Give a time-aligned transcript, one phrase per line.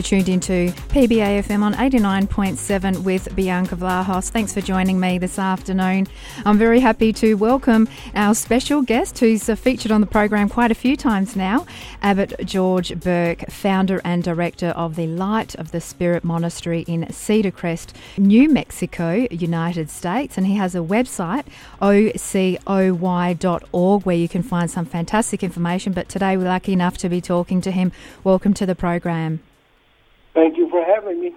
[0.00, 4.30] You're tuned into PBA FM on 89.7 with Bianca Vlahos.
[4.30, 6.06] Thanks for joining me this afternoon.
[6.46, 10.70] I'm very happy to welcome our special guest who's uh, featured on the program quite
[10.70, 11.66] a few times now,
[12.00, 17.50] Abbot George Burke, founder and director of the Light of the Spirit Monastery in Cedar
[17.50, 20.38] Crest, New Mexico, United States.
[20.38, 21.44] And he has a website,
[21.82, 22.62] ocoy.org,
[24.06, 25.92] where you can find some fantastic information.
[25.92, 27.92] But today we're lucky enough to be talking to him.
[28.24, 29.40] Welcome to the program.
[30.34, 31.34] Thank you for having me.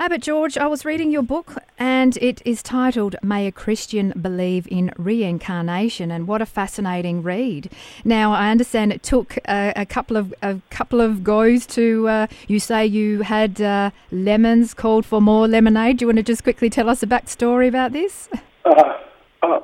[0.00, 4.66] Abbot George, I was reading your book and it is titled May a Christian Believe
[4.68, 7.70] in Reincarnation and what a fascinating read.
[8.04, 12.26] Now I understand it took a, a couple of a couple of goes to uh,
[12.48, 15.98] you say you had uh, lemons called for more lemonade.
[15.98, 18.28] Do you want to just quickly tell us a backstory about this?
[18.64, 18.94] Uh,
[19.44, 19.60] uh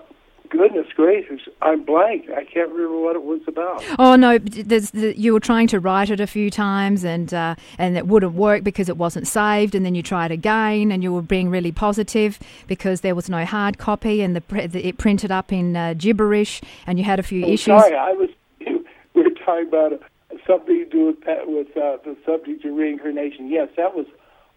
[0.51, 2.29] goodness gracious, I'm blank.
[2.31, 3.83] I can't remember what it was about.
[3.99, 7.97] Oh no, the, you were trying to write it a few times, and uh, and
[7.97, 11.23] it wouldn't work because it wasn't saved, and then you tried again, and you were
[11.23, 15.53] being really positive because there was no hard copy, and the, the it printed up
[15.53, 17.81] in uh, gibberish, and you had a few oh, issues.
[17.81, 18.29] Sorry, I was.
[19.12, 20.01] We were talking about
[20.47, 23.48] something to do with with uh, the subject of reincarnation.
[23.48, 24.07] Yes, that was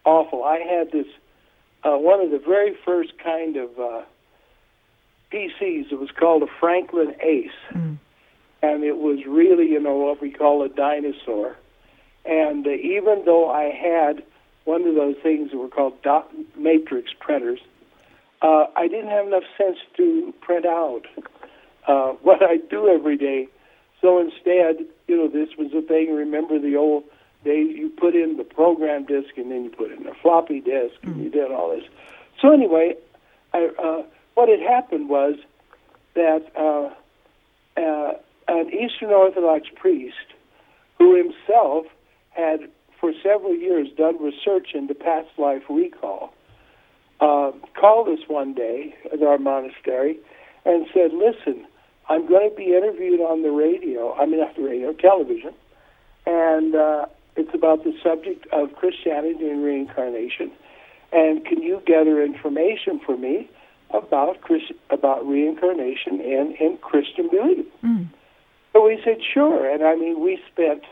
[0.04, 0.44] awful.
[0.44, 1.06] I had this
[1.84, 4.02] uh, one of the very first kind of uh,
[5.32, 5.92] PCs.
[5.92, 7.98] It was called a Franklin Ace, mm.
[8.62, 11.56] and it was really, you know, what we call a dinosaur.
[12.24, 14.22] And uh, even though I had
[14.64, 17.60] one of those things that were called dot matrix printers,
[18.42, 21.02] uh, I didn't have enough sense to print out
[21.86, 23.48] uh, what I do every day.
[24.00, 26.14] So instead, you know, this was the thing.
[26.14, 27.04] Remember the old
[27.44, 27.74] days?
[27.76, 31.12] You put in the program disk, and then you put in a floppy disk, mm.
[31.12, 31.84] and you did all this.
[32.40, 32.94] So anyway,
[33.52, 34.02] I uh,
[34.34, 35.36] what had happened was
[36.14, 36.90] that uh,
[37.80, 38.12] uh,
[38.48, 40.16] an Eastern Orthodox priest
[40.98, 41.86] who himself
[42.30, 42.60] had
[43.00, 46.32] for several years done research into past life recall
[47.20, 50.18] uh, called us one day at our monastery
[50.64, 51.66] and said, Listen,
[52.08, 55.54] I'm going to be interviewed on the radio, I mean, not the radio, television,
[56.26, 57.06] and uh,
[57.36, 60.50] it's about the subject of Christianity and reincarnation.
[61.12, 63.48] And can you gather information for me
[63.90, 67.66] about Christ, about reincarnation and, and Christian belief.
[67.82, 68.08] Mm.
[68.72, 69.70] So we said, sure.
[69.70, 70.82] And I mean, we spent,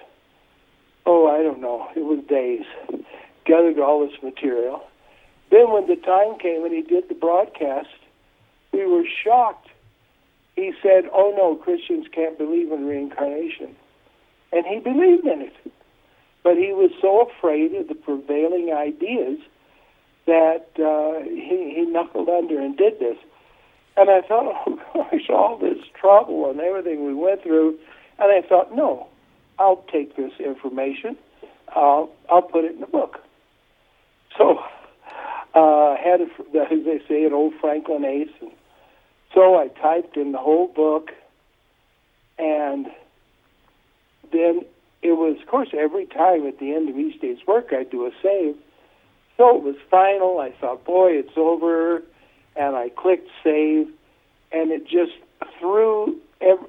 [1.04, 2.64] oh, I don't know, it was days,
[3.44, 4.82] gathered all this material.
[5.50, 7.88] Then when the time came and he did the broadcast,
[8.72, 9.69] we were shocked.
[10.56, 13.75] He said, oh no, Christians can't believe in reincarnation.
[14.52, 15.54] And he believed in it.
[16.42, 19.38] But he was so afraid of the prevailing ideas
[20.27, 23.16] that uh, he, he knuckled under and did this.
[23.97, 27.78] And I thought, oh gosh, all this trouble and everything we went through.
[28.19, 29.09] And I thought, no,
[29.59, 31.16] I'll take this information.
[31.75, 33.19] I'll I'll put it in the book.
[34.37, 34.59] So
[35.55, 36.25] uh, had a,
[36.61, 38.50] as they say, an old Franklin Ace, and
[39.34, 41.11] so I typed in the whole book,
[42.38, 42.87] and
[44.31, 44.62] then
[45.03, 48.06] it was, of course, every time at the end of each day's work, I'd do
[48.06, 48.56] a save
[49.42, 50.38] so it was final.
[50.38, 52.00] I thought, boy, it's over.
[52.54, 53.88] And I clicked save,
[54.53, 55.12] and it just
[55.58, 56.60] threw, it,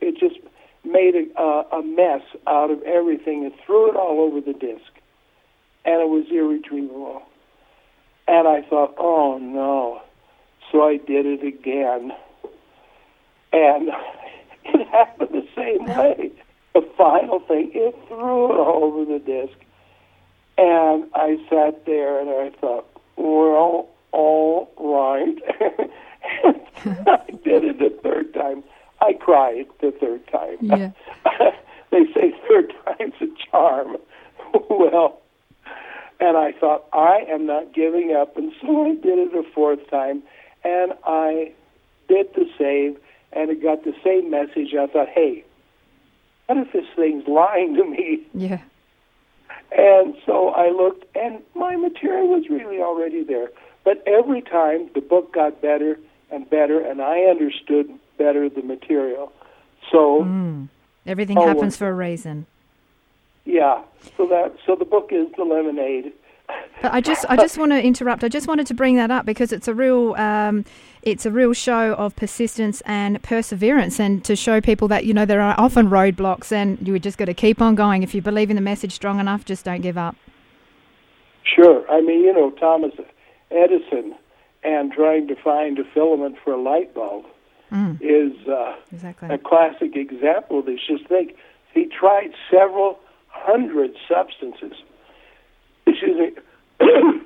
[0.00, 0.40] it just
[0.84, 4.90] made a, a mess out of everything and threw it all over the disk.
[5.84, 7.22] And it was irretrievable.
[8.26, 10.02] And I thought, oh no.
[10.72, 12.10] So I did it again.
[13.52, 13.90] And
[14.64, 16.32] it happened the same way.
[16.74, 19.56] The final thing, it threw it all over the disk.
[20.58, 22.86] And I sat there and I thought,
[23.16, 25.38] well, all right.
[26.84, 28.64] I did it the third time.
[29.00, 30.58] I cried the third time.
[30.60, 30.90] Yeah.
[31.90, 33.96] they say third time's a charm.
[34.68, 35.20] well,
[36.20, 38.36] and I thought, I am not giving up.
[38.36, 40.22] And so I did it a fourth time.
[40.64, 41.52] And I
[42.08, 42.98] did the save,
[43.32, 44.74] and it got the same message.
[44.74, 45.44] I thought, hey,
[46.46, 48.22] what if this thing's lying to me?
[48.34, 48.60] Yeah.
[49.76, 53.50] And so I looked, and my material was really already there.
[53.84, 55.98] But every time the book got better
[56.30, 59.32] and better, and I understood better the material.
[59.90, 60.68] So mm.
[61.06, 62.46] everything happens for a reason.
[63.44, 63.82] Yeah.
[64.16, 66.12] So that so the book is the lemonade.
[66.80, 68.22] But I just I just want to interrupt.
[68.22, 70.64] I just wanted to bring that up because it's a real um,
[71.02, 75.26] it's a real show of persistence and perseverance, and to show people that you know
[75.26, 78.02] there are often roadblocks, and you just got to keep on going.
[78.02, 80.16] If you believe in the message strong enough, just don't give up.
[81.42, 81.84] Sure.
[81.90, 82.92] I mean, you know, Thomas
[83.50, 84.14] Edison
[84.62, 87.24] and trying to find a filament for a light bulb
[87.72, 87.96] mm.
[88.00, 89.28] is uh, exactly.
[89.30, 90.80] a classic example of this.
[90.86, 91.36] Just think,
[91.72, 92.98] he tried several
[93.28, 94.74] hundred substances
[96.00, 96.34] excuse
[96.80, 97.20] me.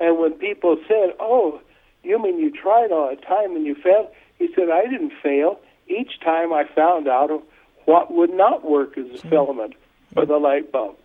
[0.00, 1.60] and when people said, "Oh,
[2.02, 4.08] you mean you tried all the time and you failed?"
[4.38, 5.60] He said, "I didn't fail.
[5.88, 7.30] Each time I found out
[7.84, 9.74] what would not work as a filament
[10.14, 10.96] for the light bulb."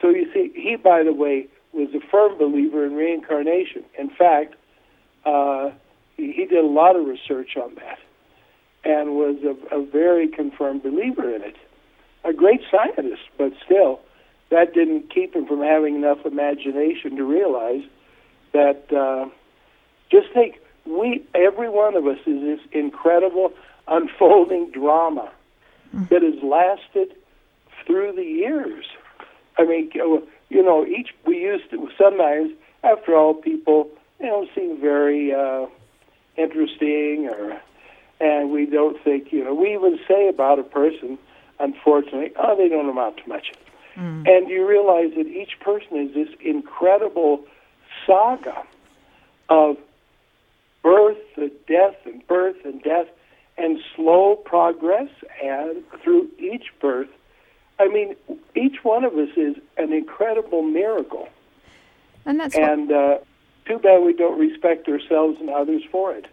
[0.00, 3.84] So you see, he, by the way, was a firm believer in reincarnation.
[3.98, 4.54] In fact,
[5.24, 5.70] uh,
[6.16, 7.98] he, he did a lot of research on that
[8.84, 11.56] and was a, a very confirmed believer in it.
[12.24, 14.00] A great scientist, but still,
[14.50, 17.82] that didn't keep him from having enough imagination to realize
[18.52, 18.92] that.
[18.92, 19.28] Uh,
[20.10, 23.52] just think, we every one of us is this incredible
[23.88, 25.30] unfolding drama
[25.92, 27.14] that has lasted
[27.84, 28.86] through the years.
[29.58, 32.52] I mean, you know, each we used to sometimes.
[32.84, 33.88] After all, people
[34.20, 35.66] you know seem very uh,
[36.36, 37.60] interesting, or
[38.20, 39.54] and we don't think you know.
[39.54, 41.18] We even say about a person,
[41.58, 43.52] unfortunately, oh, they don't amount to much.
[43.96, 44.28] Mm.
[44.28, 47.44] And you realize that each person is this incredible
[48.06, 48.62] saga
[49.48, 49.76] of
[50.82, 53.06] birth and death and birth and death
[53.58, 55.08] and slow progress
[55.42, 57.08] and through each birth
[57.78, 58.16] I mean,
[58.54, 61.28] each one of us is an incredible miracle.
[62.24, 63.18] And that's and uh,
[63.66, 66.26] too bad we don't respect ourselves and others for it.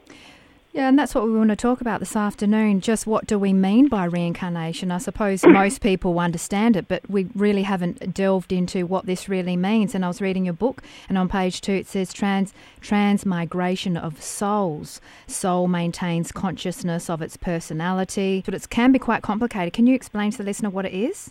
[0.73, 2.81] Yeah, and that's what we want to talk about this afternoon.
[2.81, 4.89] Just what do we mean by reincarnation?
[4.89, 9.55] I suppose most people understand it, but we really haven't delved into what this really
[9.55, 9.93] means.
[9.93, 14.19] And I was reading your book, and on page two it says trans transmigration of
[14.19, 14.99] souls.
[15.27, 19.73] Soul maintains consciousness of its personality, but it can be quite complicated.
[19.73, 21.29] Can you explain to the listener what it is?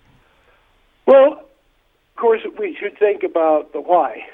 [1.04, 4.24] Well, of course, we should think about the why,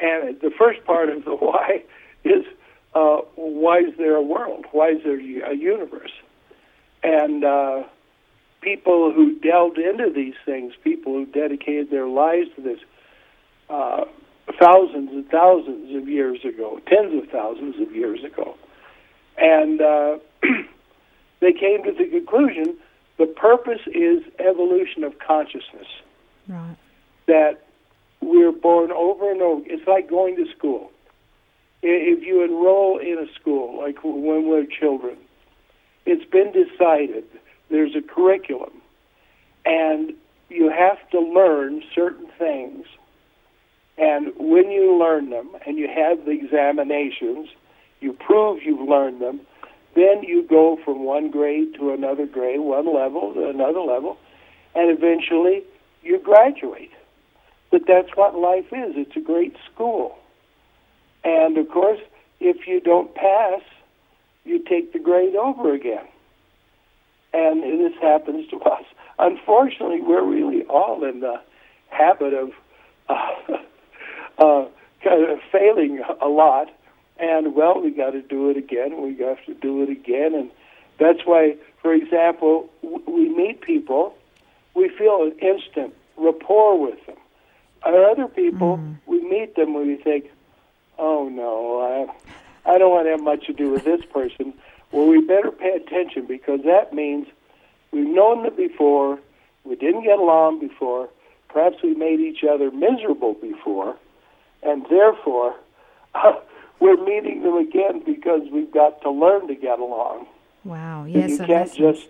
[0.00, 1.84] and the first part of the why
[2.24, 2.44] is
[2.94, 4.66] uh, why is there a world?
[4.72, 6.12] Why is there a universe?
[7.02, 7.82] And uh,
[8.60, 12.78] people who delved into these things, people who dedicated their lives to this,
[13.68, 14.04] uh,
[14.60, 18.56] thousands and thousands of years ago, tens of thousands of years ago,
[19.36, 20.18] and uh,
[21.40, 22.76] they came to the conclusion
[23.16, 25.86] the purpose is evolution of consciousness.
[26.48, 26.76] Right.
[27.26, 27.64] That
[28.20, 29.62] we're born over and over.
[29.66, 30.90] It's like going to school
[31.86, 35.16] if you enroll in a school, like when we're children,
[36.06, 37.24] it's been decided
[37.70, 38.72] there's a curriculum,
[39.64, 40.14] and
[40.48, 42.86] you have to learn certain things.
[43.96, 47.48] And when you learn them and you have the examinations,
[48.00, 49.40] you prove you've learned them,
[49.94, 54.16] then you go from one grade to another grade, one level to another level,
[54.74, 55.62] and eventually
[56.02, 56.90] you graduate.
[57.70, 58.94] But that's what life is.
[58.96, 60.18] It's a great school.
[61.24, 62.00] And of course,
[62.40, 63.62] if you don't pass,
[64.44, 66.04] you take the grade over again.
[67.32, 68.84] And this happens to us.
[69.18, 71.40] Unfortunately, we're really all in the
[71.88, 72.50] habit of
[73.08, 73.30] uh,
[74.38, 74.66] uh,
[75.02, 76.70] kind of failing a lot.
[77.18, 79.00] And well, we got to do it again.
[79.00, 80.50] We have to do it again, and
[80.98, 84.16] that's why, for example, we meet people,
[84.74, 87.16] we feel an instant rapport with them.
[87.84, 88.96] other people, mm.
[89.06, 90.30] we meet them, and we think,
[90.98, 91.80] oh no,
[92.66, 94.54] I, I don't want to have much to do with this person.
[94.92, 97.26] Well, we better pay attention because that means
[97.92, 99.18] we've known them before,
[99.64, 101.08] we didn't get along before,
[101.48, 103.96] perhaps we made each other miserable before,
[104.62, 105.54] and therefore
[106.14, 106.34] uh,
[106.80, 110.26] we're meeting them again because we've got to learn to get along.
[110.64, 111.30] Wow, yes.
[111.30, 112.08] And you can't just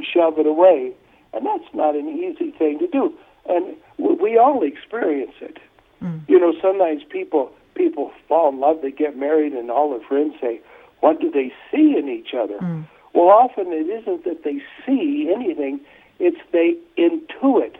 [0.00, 0.92] shove it away,
[1.32, 3.12] and that's not an easy thing to do.
[3.48, 5.58] And we all experience it.
[6.02, 6.28] Mm.
[6.28, 10.34] You know, sometimes people people fall in love, they get married, and all their friends
[10.40, 10.60] say,
[11.00, 12.58] What do they see in each other?
[12.58, 12.86] Mm.
[13.14, 15.80] Well, often it isn't that they see anything,
[16.18, 17.76] it's they intuit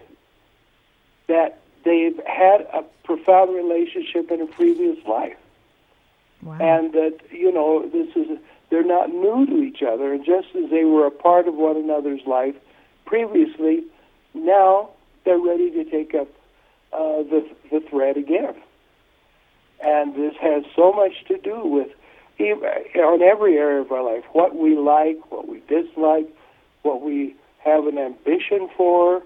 [1.29, 5.37] that they've had a profound relationship in a previous life.
[6.43, 6.59] Wow.
[6.61, 8.39] And that, you know, this is,
[8.71, 10.13] they're not new to each other.
[10.13, 12.57] And just as they were a part of one another's life
[13.05, 13.85] previously,
[14.35, 14.91] now
[15.25, 16.29] they're ready to take up
[16.93, 18.55] uh, the, the thread again.
[19.83, 21.89] And this has so much to do with,
[22.41, 26.29] on every area of our life, what we like, what we dislike,
[26.83, 29.23] what we have an ambition for.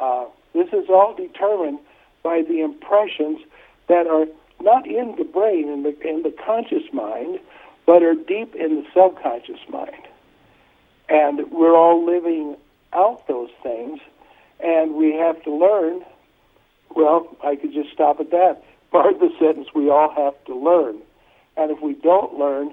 [0.00, 1.80] Uh, this is all determined
[2.22, 3.40] by the impressions
[3.88, 4.26] that are
[4.60, 7.40] not in the brain, in the, in the conscious mind,
[7.86, 10.02] but are deep in the subconscious mind.
[11.08, 12.56] And we're all living
[12.92, 14.00] out those things,
[14.60, 16.04] and we have to learn.
[16.94, 18.62] Well, I could just stop at that
[18.96, 20.96] part of the sentence we all have to learn.
[21.56, 22.70] And if we don't learn,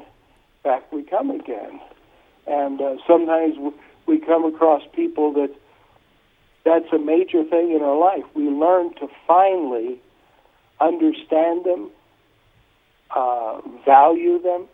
[0.63, 1.81] back we come again.
[2.47, 3.55] And uh, sometimes
[4.05, 5.53] we come across people that
[6.63, 8.23] that's a major thing in our life.
[8.35, 9.99] We learn to finally
[10.79, 11.91] understand them,
[13.13, 14.67] uh, value them,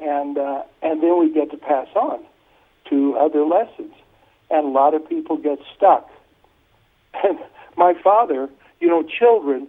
[0.00, 2.24] and uh, and then we get to pass on
[2.90, 3.92] to other lessons.
[4.50, 6.10] And a lot of people get stuck.
[7.22, 7.38] And
[7.76, 9.68] my father, you know, children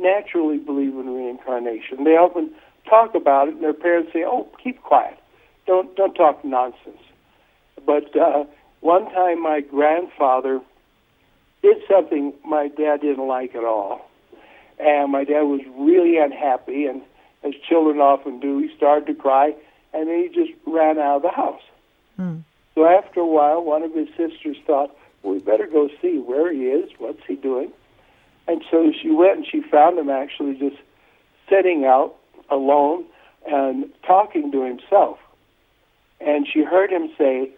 [0.00, 2.04] naturally believe in reincarnation.
[2.04, 2.50] They often
[2.88, 5.18] talk about it, and their parents say, "Oh, keep quiet,
[5.66, 7.02] don't don't talk nonsense."
[7.84, 8.44] But uh,
[8.80, 10.60] one time, my grandfather
[11.62, 14.08] did something my dad didn't like at all,
[14.78, 16.86] and my dad was really unhappy.
[16.86, 17.02] And
[17.42, 19.54] as children often do, he started to cry,
[19.92, 21.62] and then he just ran out of the house.
[22.18, 22.42] Mm.
[22.74, 26.52] So after a while, one of his sisters thought, well, "We better go see where
[26.52, 26.90] he is.
[26.98, 27.72] What's he doing?"
[28.48, 30.76] And so she went and she found him actually just
[31.48, 32.14] sitting out
[32.50, 33.04] alone
[33.46, 35.18] and talking to himself.
[36.20, 37.50] And she heard him say,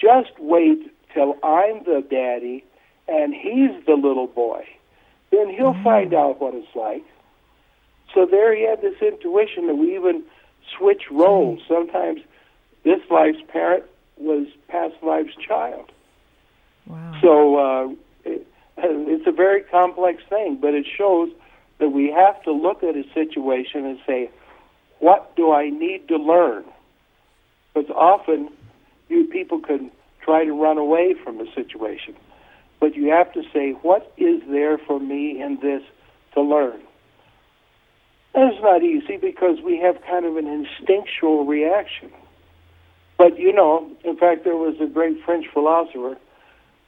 [0.00, 2.64] Just wait till I'm the daddy
[3.08, 4.64] and he's the little boy.
[5.32, 5.82] Then he'll Mm.
[5.82, 7.04] find out what it's like.
[8.14, 10.22] So there he had this intuition that we even
[10.76, 11.60] switch roles.
[11.68, 12.20] Sometimes
[12.84, 13.84] this life's parent
[14.16, 15.90] was past life's child.
[16.86, 17.12] Wow.
[17.20, 17.88] So uh,
[18.84, 21.30] it, it's a very complex thing, but it shows
[21.78, 24.30] that we have to look at a situation and say,
[24.98, 26.64] what do I need to learn?
[27.72, 28.50] Because often
[29.08, 29.90] you people can
[30.22, 32.14] try to run away from a situation,
[32.78, 35.82] but you have to say, what is there for me in this
[36.34, 36.80] to learn?
[38.34, 42.10] And it's not easy because we have kind of an instinctual reaction.
[43.18, 46.16] But you know, in fact, there was a great French philosopher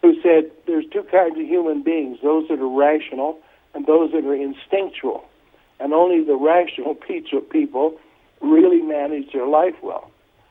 [0.03, 3.39] who said there's two kinds of human beings those that are rational
[3.75, 5.25] and those that are instinctual.
[5.81, 6.95] And only the rational
[7.51, 7.99] people
[8.41, 10.11] really manage their life well.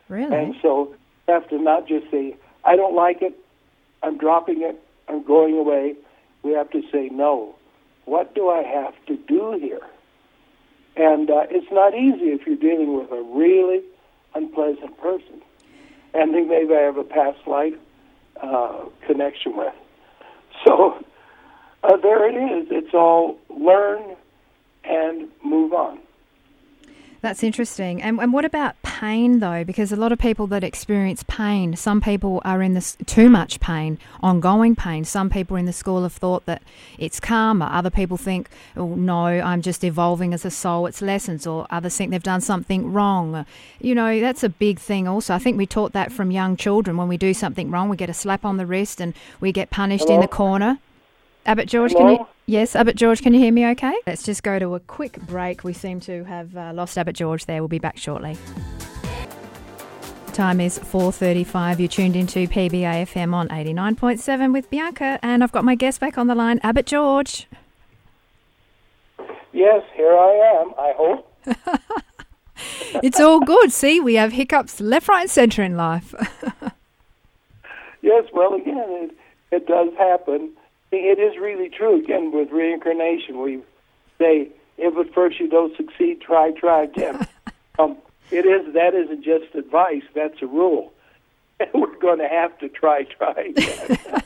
[0.09, 0.35] Really?
[0.35, 0.95] And so
[1.27, 3.33] you have to not just say, I don't like it,
[4.01, 5.95] I'm dropping it, I'm going away.
[6.43, 7.55] We have to say, no,
[8.05, 9.81] what do I have to do here?
[10.95, 13.81] And uh, it's not easy if you're dealing with a really
[14.33, 15.41] unpleasant person.
[16.13, 17.75] And they maybe have a past life
[18.41, 19.73] uh, connection with.
[20.65, 21.03] So
[21.83, 22.67] uh, there it is.
[22.71, 24.15] It's all learn
[24.83, 25.99] and move on.
[27.21, 28.01] That's interesting.
[28.01, 29.63] And, and what about pain, though?
[29.63, 33.59] Because a lot of people that experience pain, some people are in this too much
[33.59, 35.05] pain, ongoing pain.
[35.05, 36.63] Some people are in the school of thought that
[36.97, 37.65] it's karma.
[37.65, 41.45] Other people think, oh, no, I'm just evolving as a soul, it's lessons.
[41.45, 43.45] Or others think they've done something wrong.
[43.79, 45.35] You know, that's a big thing also.
[45.35, 46.97] I think we taught that from young children.
[46.97, 49.69] When we do something wrong, we get a slap on the wrist and we get
[49.69, 50.79] punished in the corner.
[51.45, 52.17] Abbot George, Hello?
[52.17, 52.27] can you?
[52.51, 53.93] Yes, Abbot George, can you hear me okay?
[54.05, 55.63] Let's just go to a quick break.
[55.63, 57.61] We seem to have uh, lost Abbot George there.
[57.61, 58.37] We'll be back shortly.
[60.33, 61.79] Time is 4.35.
[61.79, 66.17] You're tuned into PBA FM on 89.7 with Bianca and I've got my guest back
[66.17, 67.47] on the line, Abbot George.
[69.53, 71.33] Yes, here I am, I hope.
[73.01, 73.71] It's all good.
[73.71, 76.13] See, we have hiccups left, right and centre in life.
[78.03, 79.11] Yes, well, again, it,
[79.51, 80.53] it does happen.
[80.91, 82.03] It is really true.
[82.03, 83.61] Again, with reincarnation, we
[84.19, 87.27] say, if at first you don't succeed, try, try again.
[87.79, 87.97] um,
[88.29, 90.93] it is that isn't just advice; that's a rule.
[91.59, 93.97] And we're going to have to try, try again.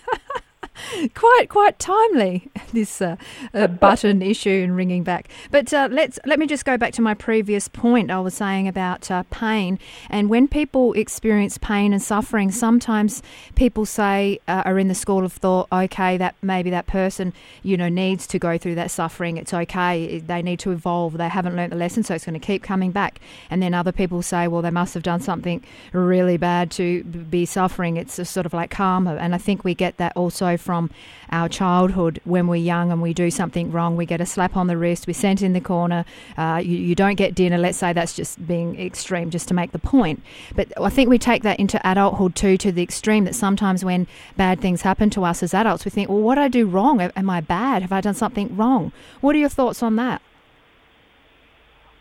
[1.13, 3.15] quite quite timely this uh,
[3.53, 5.29] uh, button issue and ringing back.
[5.51, 8.67] But uh, let's let me just go back to my previous point i was saying
[8.67, 9.79] about uh, pain.
[10.09, 13.21] And when people experience pain and suffering sometimes
[13.55, 17.77] people say uh, are in the school of thought okay that maybe that person you
[17.77, 19.37] know needs to go through that suffering.
[19.37, 20.19] It's okay.
[20.19, 21.17] They need to evolve.
[21.17, 23.19] They haven't learnt the lesson so it's going to keep coming back.
[23.49, 25.63] And then other people say well they must have done something
[25.93, 27.97] really bad to be suffering.
[27.97, 29.15] It's a sort of like karma.
[29.15, 30.89] And i think we get that also from
[31.31, 32.19] our childhood.
[32.25, 35.07] When we're young and we do something wrong we get a slap on the wrist
[35.07, 36.03] we're sent in the corner.
[36.37, 37.57] Uh, you, you don't get dinner.
[37.57, 40.21] Let's say that's just being extreme just to make the point.
[40.55, 44.07] But i think we take that into adulthood too to the extreme that sometimes when
[44.35, 46.99] bad things happen to us as adults we think well what did i do wrong?
[47.01, 47.81] Am i bad?
[47.83, 48.91] Have i done something wrong?
[49.21, 50.21] What are your thoughts on that?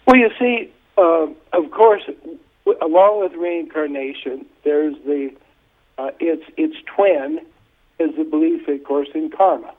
[0.06, 2.02] Well, you see, uh, of course,
[2.66, 5.30] w- along with reincarnation, there's the
[5.99, 7.40] uh, its its twin
[7.98, 9.74] is the belief, of course, in karma.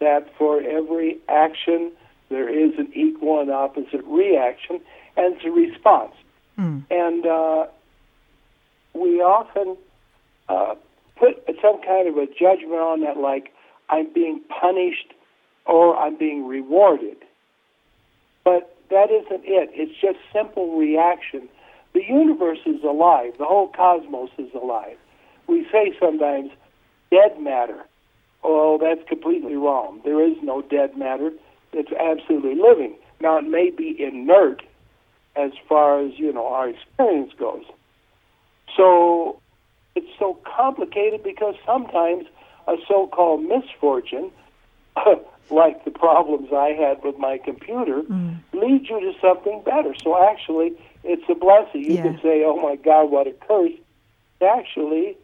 [0.00, 1.92] That for every action
[2.30, 4.80] there is an equal and opposite reaction,
[5.16, 6.14] and it's a response.
[6.58, 6.84] Mm.
[6.90, 7.66] And uh,
[8.94, 9.76] we often
[10.48, 10.74] uh,
[11.16, 13.52] put some kind of a judgment on that, like
[13.88, 15.12] I'm being punished
[15.66, 17.16] or I'm being rewarded.
[18.44, 19.70] But that isn't it.
[19.72, 21.48] It's just simple reaction.
[21.94, 23.34] The universe is alive.
[23.38, 24.96] The whole cosmos is alive.
[25.46, 26.50] We say sometimes
[27.14, 27.84] dead matter.
[28.42, 30.00] Oh, that's completely wrong.
[30.04, 31.30] There is no dead matter.
[31.72, 32.94] it's absolutely living.
[33.20, 34.62] Now it may be inert
[35.36, 37.64] as far as you know our experience goes.
[38.76, 39.40] So
[39.94, 42.26] it's so complicated because sometimes
[42.66, 44.30] a so-called misfortune,
[45.50, 48.38] like the problems I had with my computer, mm.
[48.52, 49.94] leads you to something better.
[50.02, 51.84] So actually, it's a blessing.
[51.84, 52.02] You yeah.
[52.02, 53.78] can say, "Oh my God, what a curse!"
[54.40, 55.16] Actually,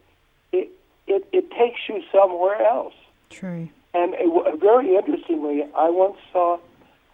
[1.11, 2.95] it it, takes you somewhere else.
[3.31, 3.69] True.
[3.93, 6.59] And it, very interestingly, I once saw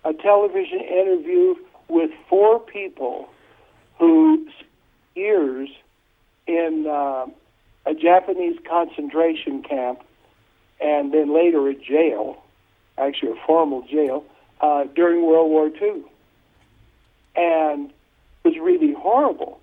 [0.05, 1.55] a television interview
[1.89, 3.29] with four people
[3.99, 4.47] who
[5.15, 5.71] years
[6.47, 7.27] in uh,
[7.87, 10.03] a Japanese concentration camp
[10.81, 12.43] and then later a jail,
[12.99, 14.25] actually a formal jail,
[14.61, 16.03] uh, during World War II.
[17.35, 17.91] And
[18.45, 19.59] it was really horrible.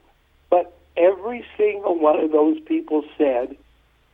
[0.50, 3.56] But every single one of those people said,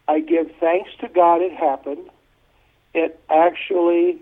[0.09, 2.09] I give thanks to God it happened.
[2.95, 4.17] It actually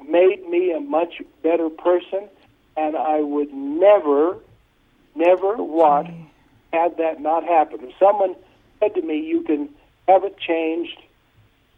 [0.00, 2.28] made me a much better person,
[2.76, 4.36] and I would never,
[5.16, 6.08] never want
[6.72, 7.82] had that not happened.
[7.82, 8.36] If someone
[8.78, 9.70] said to me, "You can
[10.06, 11.02] have it changed,"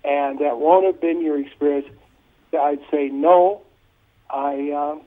[0.05, 1.89] and that won't have been your experience,
[2.53, 3.63] I'd say no.
[4.29, 5.01] I um,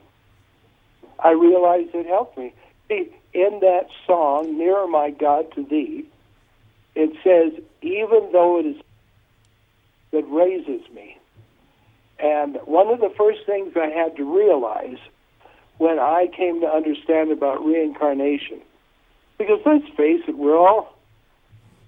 [1.20, 2.52] I realized it helped me.
[2.88, 6.08] See, in that song, "Nearer My God to Thee,"
[6.98, 8.82] it says, "Even though it is
[10.12, 11.18] that raises me."
[12.20, 14.98] And one of the first things I had to realize
[15.78, 18.60] when I came to understand about reincarnation,
[19.38, 20.98] because let's face it, we're all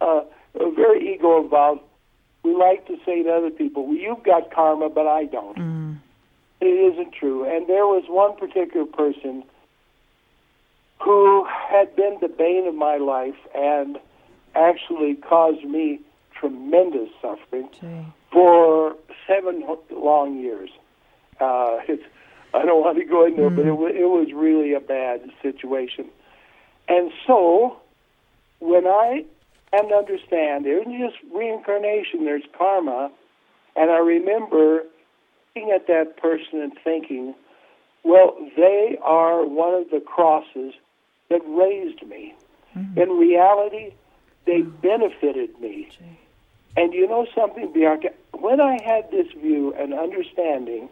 [0.01, 0.21] uh,
[0.75, 1.81] very ego involved.
[2.43, 5.57] We like to say to other people, well, you've got karma, but I don't.
[5.57, 5.97] Mm.
[6.61, 7.43] It isn't true.
[7.43, 9.43] And there was one particular person
[11.01, 13.97] who had been the bane of my life and
[14.55, 15.99] actually caused me
[16.39, 18.05] tremendous suffering Gee.
[18.31, 18.95] for
[19.27, 20.69] seven long years.
[21.39, 22.03] Uh, it's,
[22.53, 23.51] I don't want to go into mm.
[23.51, 23.99] it, but it, mm.
[23.99, 26.09] it was really a bad situation.
[26.87, 27.77] And so,
[28.59, 29.25] when I
[29.71, 33.11] and understand there isn't just reincarnation, there's karma.
[33.75, 34.83] And I remember
[35.55, 37.35] looking at that person and thinking,
[38.03, 40.73] well, they are one of the crosses
[41.29, 42.33] that raised me.
[42.75, 42.99] Mm-hmm.
[42.99, 43.93] In reality,
[44.49, 45.89] they benefited me.
[46.77, 48.09] And you know something, Bianca?
[48.33, 50.89] When I had this view and understanding,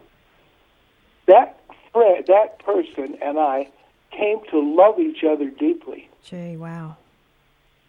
[1.26, 1.60] that
[1.92, 3.68] friend, that person and I
[4.10, 6.08] came to love each other deeply.
[6.24, 6.96] Gee, wow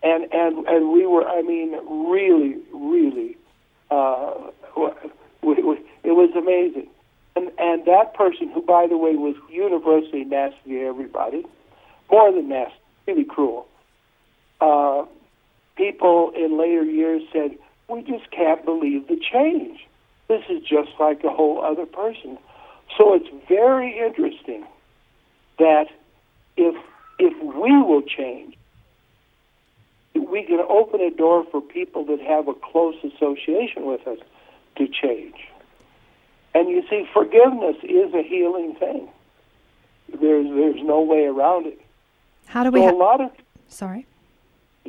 [0.01, 1.77] and and and we were I mean
[2.09, 3.37] really really
[3.91, 4.33] uh,
[4.75, 6.87] we, we, it was amazing
[7.35, 11.45] and and that person who by the way was universally nasty to everybody
[12.11, 12.75] more than nasty
[13.07, 13.67] really cruel
[15.99, 17.57] people in later years said
[17.89, 19.85] we just can't believe the change
[20.27, 22.37] this is just like a whole other person
[22.97, 24.65] so it's very interesting
[25.57, 25.87] that
[26.55, 26.75] if
[27.19, 28.55] if we will change
[30.15, 34.19] we can open a door for people that have a close association with us
[34.75, 35.35] to change.
[36.53, 39.07] And you see, forgiveness is a healing thing.
[40.09, 41.81] There's there's no way around it.
[42.47, 42.79] How do we?
[42.79, 43.31] So ha- a lot of
[43.69, 44.05] sorry.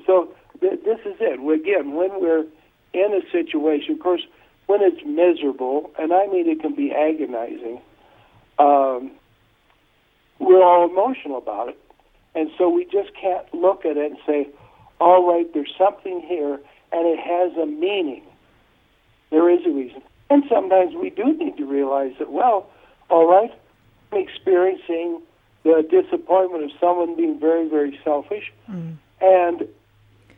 [0.05, 1.40] So th- this is it.
[1.40, 2.44] Again, when we're
[2.92, 4.23] in a situation, of course,
[4.66, 7.81] when it's miserable, and I mean it can be agonizing.
[8.59, 9.12] Um,
[10.38, 11.79] we're all emotional about it,
[12.35, 14.49] and so we just can't look at it and say,
[15.01, 16.61] all right, there's something here,
[16.92, 18.23] and it has a meaning.
[19.31, 20.03] There is a reason.
[20.29, 22.70] And sometimes we do need to realize that, well,
[23.09, 23.53] all right,
[24.12, 25.20] I'm experiencing
[25.64, 28.53] the disappointment of someone being very, very selfish.
[28.70, 28.96] Mm.
[29.20, 29.68] And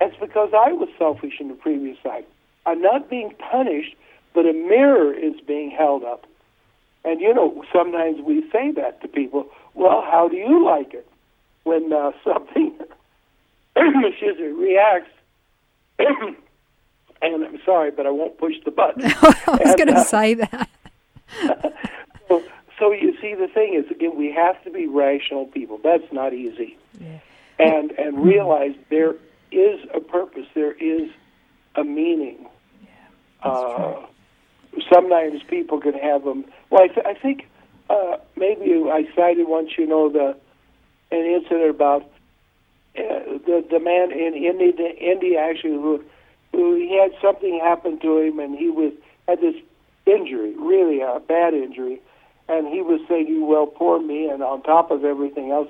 [0.02, 2.24] that's because I was selfish in the previous life.
[2.66, 3.94] I'm not being punished,
[4.34, 6.26] but a mirror is being held up.
[7.04, 9.46] And, you know, sometimes we say that to people.
[9.74, 11.06] Well, how do you like it
[11.64, 12.74] when uh, something
[13.76, 15.10] excuse me, reacts.
[15.98, 16.36] and
[17.22, 19.04] I'm sorry, but I won't push the button.
[19.22, 20.68] I was going to uh, say that.
[22.28, 22.42] so,
[22.78, 25.78] so you see, the thing is, again, we have to be rational people.
[25.82, 26.76] That's not easy.
[27.00, 27.18] Yeah.
[27.58, 29.14] And and realize there
[29.52, 30.46] is a purpose.
[30.54, 31.10] There is
[31.76, 32.46] a meaning.
[32.82, 34.06] Yeah, uh,
[34.92, 36.44] sometimes people can have them.
[36.70, 37.48] Well, I, th- I think
[37.90, 39.70] uh, maybe I cited once.
[39.76, 40.36] You know the
[41.10, 42.02] an incident about
[42.96, 46.02] uh, the the man in India, India actually who,
[46.52, 48.92] who he had something happen to him and he was
[49.28, 49.54] had this
[50.06, 52.00] injury, really a bad injury,
[52.48, 55.68] and he was saying, "Well, poor me," and on top of everything else.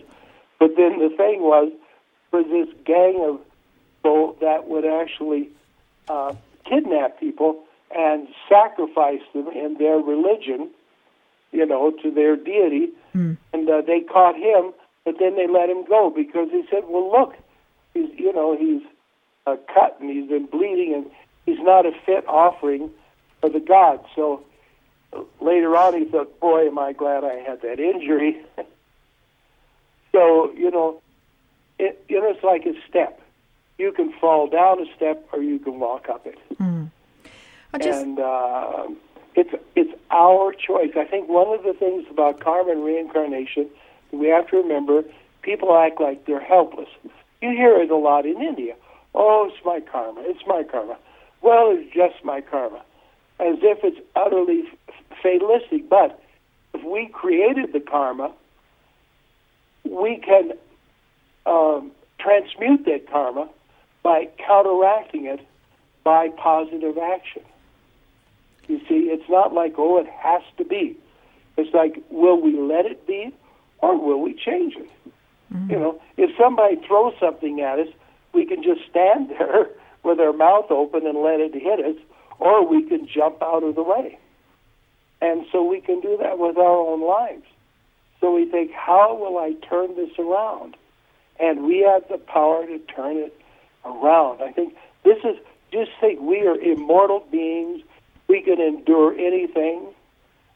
[0.58, 1.72] But then the thing was,
[2.30, 3.40] for this gang of
[4.02, 5.48] people that would actually
[6.08, 6.34] uh,
[6.64, 7.62] kidnap people
[7.94, 10.70] and sacrifice them in their religion
[11.52, 13.36] you know, to their deity, mm.
[13.52, 14.72] and uh, they caught him,
[15.04, 17.34] but then they let him go because he said, "Well, look,
[17.94, 18.82] he's you know he's
[19.46, 21.10] uh, cut and he's been bleeding and
[21.44, 22.90] he's not a fit offering
[23.40, 24.42] for the gods." So
[25.40, 28.40] later on, he thought, "Boy, am I glad I had that injury."
[30.12, 31.02] so you know,
[31.78, 33.20] it, you know, it's like a step.
[33.78, 36.38] You can fall down a step, or you can walk up it.
[36.58, 36.90] Mm.
[37.80, 38.02] Just...
[38.02, 38.88] And uh,
[39.34, 40.92] it's it's our choice.
[40.96, 43.70] I think one of the things about karma and reincarnation
[44.12, 45.02] we have to remember
[45.40, 46.88] people act like they're helpless.
[47.40, 48.76] You hear it a lot in India.
[49.14, 50.20] Oh, it's my karma.
[50.24, 50.96] It's my karma.
[51.40, 52.82] Well, it's just my karma,
[53.40, 54.64] as if it's utterly
[55.22, 55.88] fatalistic.
[55.88, 56.22] But
[56.72, 58.32] if we created the karma,
[59.84, 60.52] we can
[61.46, 63.48] um, transmute that karma
[64.02, 65.40] by counteracting it
[66.04, 67.42] by positive action.
[68.68, 70.96] You see, it's not like, oh, it has to be.
[71.56, 73.34] It's like, will we let it be
[73.78, 74.90] or will we change it?
[75.52, 75.70] Mm-hmm.
[75.70, 77.88] You know, if somebody throws something at us,
[78.32, 79.68] we can just stand there
[80.02, 82.00] with our mouth open and let it hit us,
[82.38, 84.18] or we can jump out of the way.
[85.20, 87.46] And so we can do that with our own lives.
[88.20, 90.76] So we think, how will I turn this around?
[91.38, 93.38] And we have the power to turn it
[93.84, 94.42] around.
[94.42, 95.36] I think this is,
[95.72, 97.82] just think, we are immortal beings
[98.32, 99.92] we can endure anything.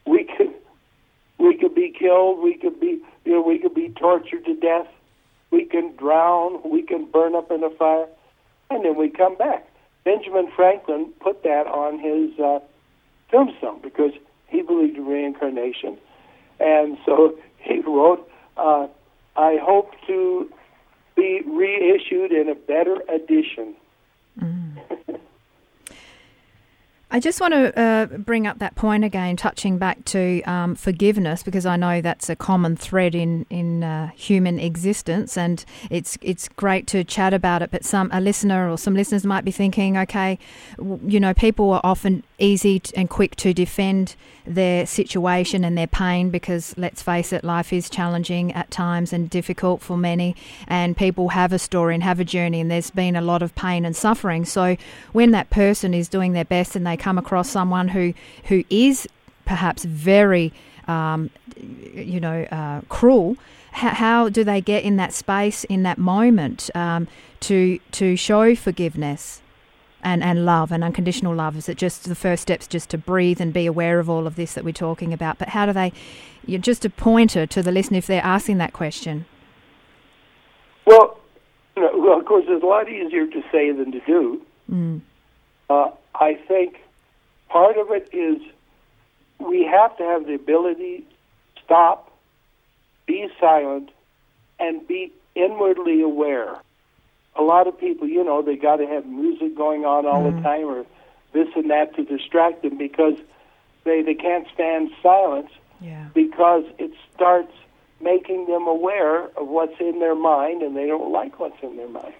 [0.07, 0.55] We could
[1.39, 2.43] we could be killed.
[2.43, 4.87] We could be you know we could be tortured to death.
[5.51, 6.61] We can drown.
[6.65, 8.07] We can burn up in a fire,
[8.71, 9.69] and then we come back.
[10.05, 12.61] Benjamin Franklin put that on his uh,
[13.31, 14.13] tombstone because
[14.47, 15.99] he believed in reincarnation,
[16.59, 18.87] and so he wrote, uh,
[19.37, 20.51] "I hope to
[21.17, 23.75] be reissued in a better edition."
[24.39, 24.77] Mm.
[27.09, 31.45] I just want to uh, bring up that point again, touching back to um, forgiveness,
[31.45, 36.49] because I know that's a common thread in in uh, human existence, and it's it's
[36.49, 37.71] great to chat about it.
[37.71, 40.39] But some a listener or some listeners might be thinking, okay,
[41.07, 44.15] you know, people are often easy and quick to defend
[44.47, 49.29] their situation and their pain because let's face it, life is challenging at times and
[49.31, 50.37] difficult for many,
[50.69, 53.55] and people have a story and have a journey, and there's been a lot of
[53.55, 54.45] pain and suffering.
[54.45, 54.77] So
[55.13, 59.09] when that person is doing their best and they come across someone who who is
[59.45, 60.53] perhaps very
[60.87, 63.37] um, you know uh, cruel
[63.73, 67.09] how, how, do they get in that space in that moment um,
[67.41, 69.43] to to show forgiveness
[70.07, 71.57] and, and love and unconditional love?
[71.57, 74.37] Is it just the first steps just to breathe and be aware of all of
[74.37, 75.37] this that we're talking about?
[75.37, 75.93] But how do they,
[76.47, 79.27] you're just a pointer to the listener if they're asking that question?
[80.87, 81.19] Well,
[81.77, 84.43] you know, well, of course, it's a lot easier to say than to do.
[84.71, 85.01] Mm.
[85.69, 86.81] Uh, I think
[87.49, 88.41] part of it is
[89.41, 90.99] we have to have the ability
[91.57, 92.17] to stop,
[93.07, 93.91] be silent,
[94.61, 96.61] and be inwardly aware
[97.39, 100.37] a lot of people, you know, they got to have music going on all mm-hmm.
[100.37, 100.87] the time or
[101.33, 103.15] this and that to distract them because
[103.85, 106.09] they they can't stand silence yeah.
[106.15, 107.53] because it starts
[108.01, 111.89] making them aware of what's in their mind and they don't like what's in their
[111.89, 112.15] mind.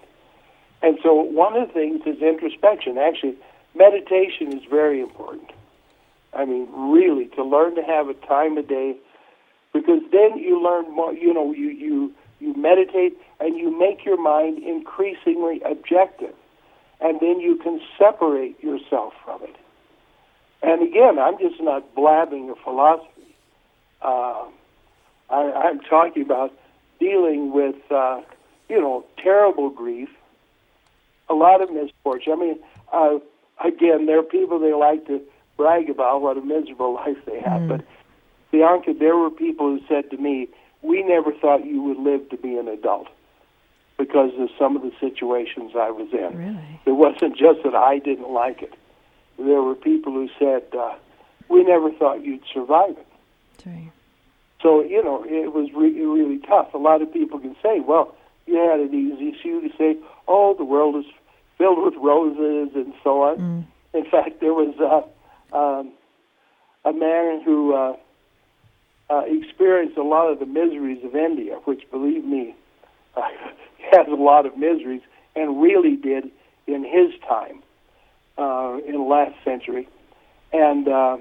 [0.81, 2.97] And so one of the things is introspection.
[2.97, 3.35] Actually,
[3.75, 5.49] meditation is very important.
[6.33, 8.97] I mean, really, to learn to have a time a day,
[9.73, 11.13] because then you learn more.
[11.13, 16.33] You know, you you you meditate and you make your mind increasingly objective.
[16.99, 19.55] And then you can separate yourself from it.
[20.63, 23.35] And again, I'm just not blabbing a philosophy.
[24.01, 24.45] Uh,
[25.29, 26.53] I, I'm talking about
[26.99, 28.21] dealing with, uh,
[28.69, 30.09] you know, terrible grief,
[31.29, 32.33] a lot of misfortune.
[32.33, 32.59] I mean,
[32.91, 33.19] uh,
[33.63, 35.21] again, there are people they like to
[35.55, 37.67] brag about what a miserable life they have, mm.
[37.69, 37.85] but
[38.51, 40.47] Bianca, there were people who said to me,
[40.81, 43.07] we never thought you would live to be an adult
[43.97, 46.37] because of some of the situations I was in.
[46.37, 46.81] Really?
[46.85, 48.73] It wasn't just that I didn't like it.
[49.37, 50.95] There were people who said, uh,
[51.49, 53.07] we never thought you'd survive it.
[53.65, 53.91] Right.
[54.61, 56.73] So, you know, it was re- really tough.
[56.73, 59.37] A lot of people can say, well, you had it easy.
[59.41, 61.05] So you say, oh, the world is
[61.57, 63.37] filled with roses and so on.
[63.37, 63.65] Mm.
[63.93, 65.91] In fact, there was uh, um,
[66.85, 67.95] a man who uh,
[69.09, 72.55] uh, experienced a lot of the miseries of India, which, believe me,
[73.17, 73.21] uh,
[73.91, 75.01] has a lot of miseries,
[75.35, 76.29] and really did
[76.65, 77.61] in his time
[78.37, 79.87] uh, in the last century.
[80.51, 81.17] And uh,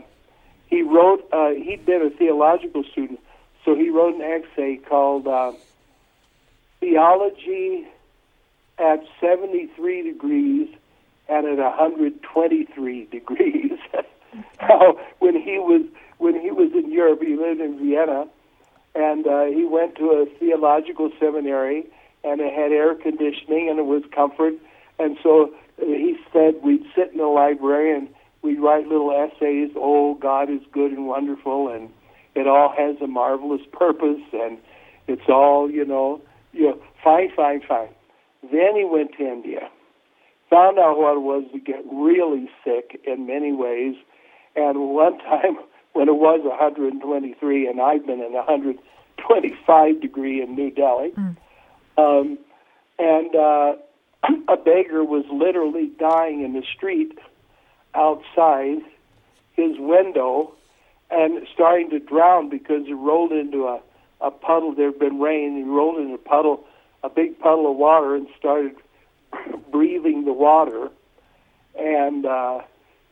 [0.69, 3.21] he wrote, uh, he'd been a theological student,
[3.65, 5.53] so he wrote an essay called uh,
[6.81, 7.87] Theology
[8.79, 10.69] at 73 Degrees
[11.29, 13.79] and at 123 degrees.
[14.59, 15.83] How when he was
[16.19, 18.27] when he was in Europe, he lived in Vienna,
[18.95, 21.85] and uh, he went to a theological seminary,
[22.25, 24.55] and it had air conditioning and it was comfort.
[24.99, 28.09] And so he said we'd sit in the library and
[28.43, 29.71] we'd write little essays.
[29.77, 31.91] Oh, God is good and wonderful, and
[32.35, 34.59] it all has a marvelous purpose, and
[35.07, 36.21] it's all you know,
[36.53, 37.89] you know, fine, fine, fine.
[38.43, 39.69] Then he went to India,
[40.49, 43.97] found out what it was to get really sick in many ways,
[44.55, 45.59] and one time
[45.97, 51.37] when it was 123, and I've been in 125 degree in New Delhi, mm.
[51.97, 52.39] um,
[52.99, 53.77] and uh,
[54.53, 57.19] a beggar was literally dying in the street
[57.95, 58.83] outside
[59.55, 60.53] his window
[61.11, 63.81] and starting to drown because he rolled into a,
[64.21, 64.75] a puddle.
[64.75, 65.57] There had been rain.
[65.57, 66.65] He rolled into a puddle,
[67.03, 68.77] a big puddle of water, and started
[69.73, 70.91] breathing the water.
[71.79, 72.61] And uh,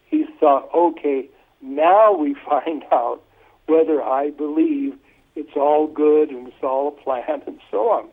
[0.07, 1.31] he thought, okay,
[1.64, 3.20] now we find out
[3.66, 4.94] whether I believe
[5.35, 8.09] it's all good and it's all a plan and so on.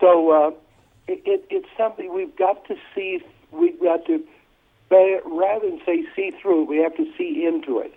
[0.00, 0.50] So uh,
[1.08, 3.20] it, it, it's something we've got to see.
[3.50, 4.24] We've got to,
[4.90, 7.92] rather than say see through, we have to see into it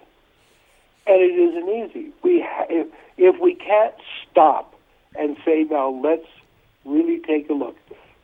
[1.07, 2.11] and it isn't easy.
[2.23, 3.95] We ha- if, if we can't
[4.29, 4.73] stop
[5.17, 6.27] and say, now let's
[6.83, 7.75] really take a look.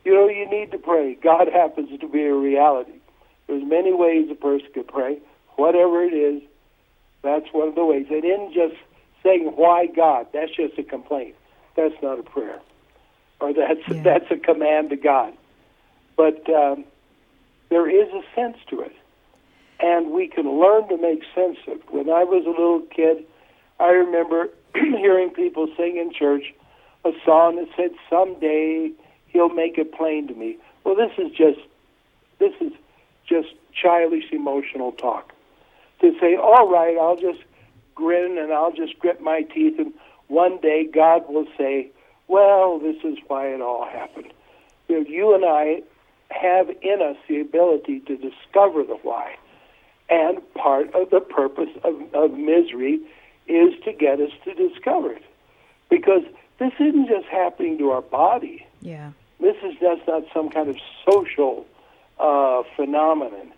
[0.04, 1.14] You know, you need to pray.
[1.14, 2.98] God happens to be a reality.
[3.46, 5.18] There's many ways a person could pray.
[5.56, 6.42] Whatever it is,
[7.22, 8.06] that's one of the ways.
[8.10, 8.74] And in just
[9.22, 11.34] saying why God, that's just a complaint.
[11.76, 12.60] That's not a prayer,
[13.40, 14.02] or that's yeah.
[14.02, 15.32] that's a command to God.
[16.16, 16.84] But um,
[17.70, 18.92] there is a sense to it
[19.82, 21.92] and we can learn to make sense of it.
[21.92, 23.26] When I was a little kid,
[23.80, 26.54] I remember hearing people sing in church
[27.04, 28.92] a song that said, "Someday
[29.26, 31.60] He'll make it plain to me." Well, this is just
[32.38, 32.72] this is
[33.26, 35.32] just childish emotional talk.
[36.02, 37.40] To say, "All right, I'll just
[37.94, 39.94] grin and I'll just grit my teeth, and
[40.28, 41.90] one day God will say."
[42.28, 44.32] Well, this is why it all happened.
[44.88, 45.82] You, know, you and I
[46.30, 49.36] have in us the ability to discover the why.
[50.08, 53.00] And part of the purpose of, of misery
[53.46, 55.24] is to get us to discover it.
[55.88, 56.22] Because
[56.58, 58.66] this isn't just happening to our body.
[58.80, 59.12] Yeah.
[59.40, 60.76] This is just not some kind of
[61.10, 61.66] social
[62.18, 63.52] uh, phenomenon.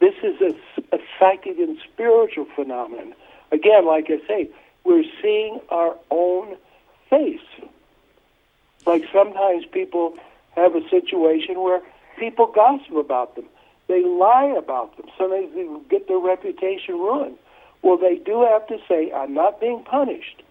[0.00, 3.14] This is a, a psychic and spiritual phenomenon.
[3.50, 4.50] Again, like I say,
[4.84, 6.56] we're seeing our own
[7.10, 7.40] face.
[8.86, 10.16] Like sometimes people
[10.54, 11.80] have a situation where
[12.18, 13.46] people gossip about them.
[13.88, 15.06] They lie about them.
[15.16, 17.38] Sometimes they get their reputation ruined.
[17.82, 20.42] Well, they do have to say, I'm not being punished,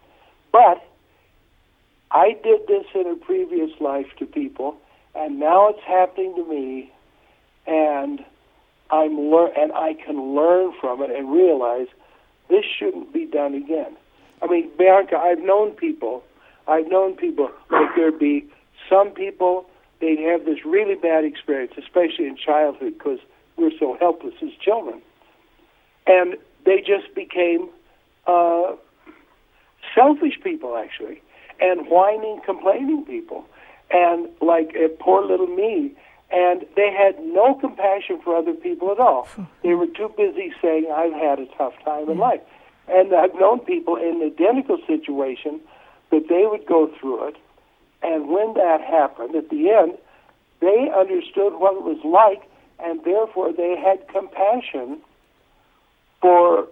[0.51, 0.83] but
[2.12, 4.77] I did this in a previous life to people,
[5.13, 6.91] and now it's happening to me,
[7.65, 8.23] and
[8.89, 11.88] I'm lear- and I can learn from it and realize
[12.50, 13.95] this shouldn't be done again.
[14.41, 16.23] I mean, Bianca, I've known people,
[16.67, 18.45] I've known people like there'd be
[18.89, 19.69] some people
[20.00, 23.19] they'd have this really bad experience, especially in childhood, because
[23.58, 25.02] we're so helpless as children.
[26.06, 27.69] And they just became
[28.28, 28.76] uh,
[29.95, 31.21] selfish people, actually,
[31.60, 33.45] and whining, complaining people,
[33.89, 35.93] and like uh, poor little me.
[36.29, 39.27] And they had no compassion for other people at all.
[39.63, 42.41] They were too busy saying, I've had a tough time in life.
[42.89, 45.61] And I've known people in an identical situation
[46.11, 47.37] that they would go through it
[48.03, 49.97] and when that happened, at the end,
[50.59, 54.99] they understood what it was like, and therefore they had compassion
[56.21, 56.67] for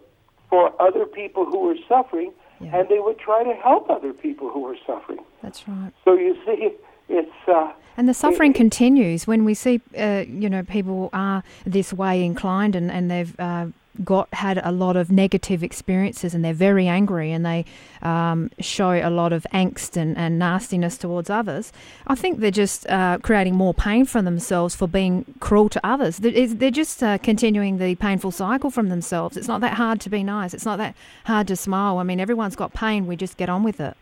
[0.50, 2.78] for other people who were suffering, yeah.
[2.78, 5.20] and they would try to help other people who were suffering.
[5.42, 5.92] That's right.
[6.04, 6.72] So you see,
[7.10, 7.32] it's.
[7.48, 11.94] Uh, and the suffering it, continues when we see, uh, you know, people are this
[11.94, 13.40] way inclined, and and they've.
[13.40, 13.68] Uh,
[14.04, 17.64] got had a lot of negative experiences and they're very angry and they
[18.02, 21.72] um, show a lot of angst and, and, nastiness towards others,
[22.08, 26.18] I think they're just uh, creating more pain for themselves for being cruel to others.
[26.18, 29.38] They're just uh, continuing the painful cycle from themselves.
[29.38, 30.54] It's not that hard to be nice.
[30.54, 31.98] It's not that hard to smile.
[31.98, 33.08] I mean, everyone's got pain.
[33.08, 33.96] We just get on with it.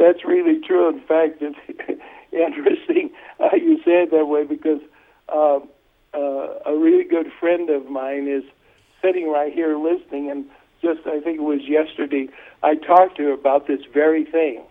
[0.00, 0.88] That's really true.
[0.88, 2.00] In fact, it's
[2.32, 4.80] interesting uh, you say it that way because.
[5.32, 5.68] Um,
[6.12, 8.42] uh, a really good friend of mine is
[9.02, 10.44] sitting right here listening, and
[10.82, 12.28] just I think it was yesterday
[12.62, 14.62] I talked to her about this very thing.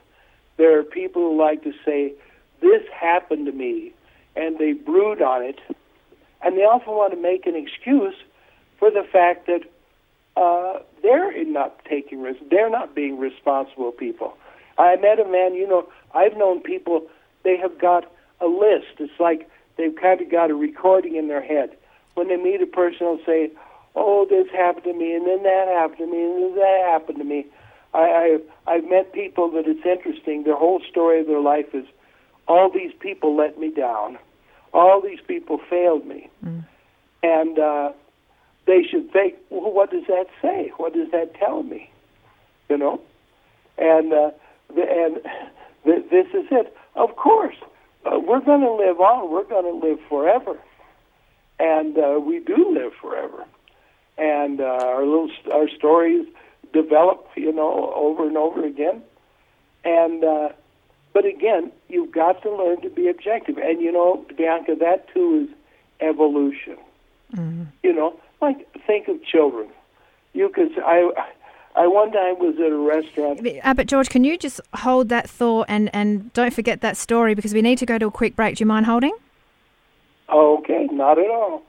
[0.57, 2.13] There are people who like to say,
[2.61, 3.93] "This happened to me,"
[4.35, 5.59] and they brood on it,
[6.41, 8.15] and they often want to make an excuse
[8.77, 9.61] for the fact that
[10.35, 12.39] uh, they're not taking risk.
[12.49, 14.35] They're not being responsible people.
[14.79, 15.53] I met a man.
[15.53, 17.07] You know, I've known people.
[17.43, 18.11] They have got
[18.41, 18.99] a list.
[18.99, 21.77] It's like they've kind of got a recording in their head.
[22.15, 23.51] When they meet a person, they'll say,
[23.95, 27.17] oh, this happened to me, and then that happened to me, and then that happened
[27.19, 27.45] to me.
[27.93, 30.43] I, I I've met people that it's interesting.
[30.43, 31.85] Their whole story of their life is,
[32.47, 34.17] all these people let me down,
[34.73, 36.65] all these people failed me, mm.
[37.23, 37.91] and uh,
[38.65, 40.71] they should think, well, what does that say?
[40.77, 41.91] What does that tell me?
[42.69, 43.01] You know,
[43.77, 44.31] and uh,
[44.69, 45.21] and
[45.83, 46.75] th- this is it.
[46.95, 47.55] Of course,
[48.05, 49.31] uh, we're going to live on.
[49.31, 50.57] We're going to live forever,
[51.59, 53.45] and uh, we do live forever.
[54.17, 56.27] And uh, our little st- our stories
[56.73, 59.01] develop, you know, over and over again.
[59.83, 60.49] And uh,
[61.13, 63.57] but again, you've got to learn to be objective.
[63.57, 65.55] And you know, Bianca, that too is
[66.01, 66.77] evolution.
[67.33, 67.63] Mm-hmm.
[67.83, 69.69] You know, like think of children.
[70.33, 71.09] You could I.
[71.79, 73.47] I one time was at a restaurant.
[73.63, 77.53] Abbot George, can you just hold that thought and, and don't forget that story because
[77.53, 78.57] we need to go to a quick break.
[78.57, 79.15] Do you mind holding?
[80.29, 81.63] Okay, not at all.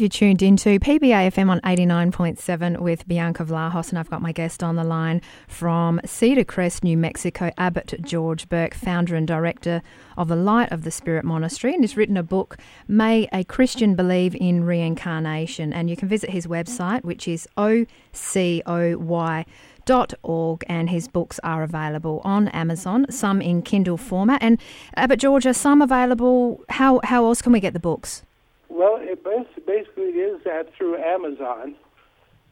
[0.00, 4.76] You tuned into PBAFM on 89.7 with Bianca Vlahos, and I've got my guest on
[4.76, 9.82] the line from Cedar Crest, New Mexico, Abbot George Burke, founder and director
[10.16, 13.96] of the Light of the Spirit Monastery, and he's written a book, May a Christian
[13.96, 15.72] Believe in Reincarnation.
[15.72, 19.44] And you can visit his website, which is ocoy
[19.84, 24.40] dot org and his books are available on Amazon, some in Kindle format.
[24.44, 24.60] And
[24.94, 26.62] Abbot George, are some available?
[26.68, 28.22] How how else can we get the books?
[28.68, 29.24] Well, it
[29.66, 31.74] basically is that through Amazon,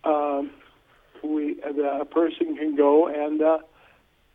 [0.05, 0.51] um,
[1.23, 3.59] we the, a person can go and uh,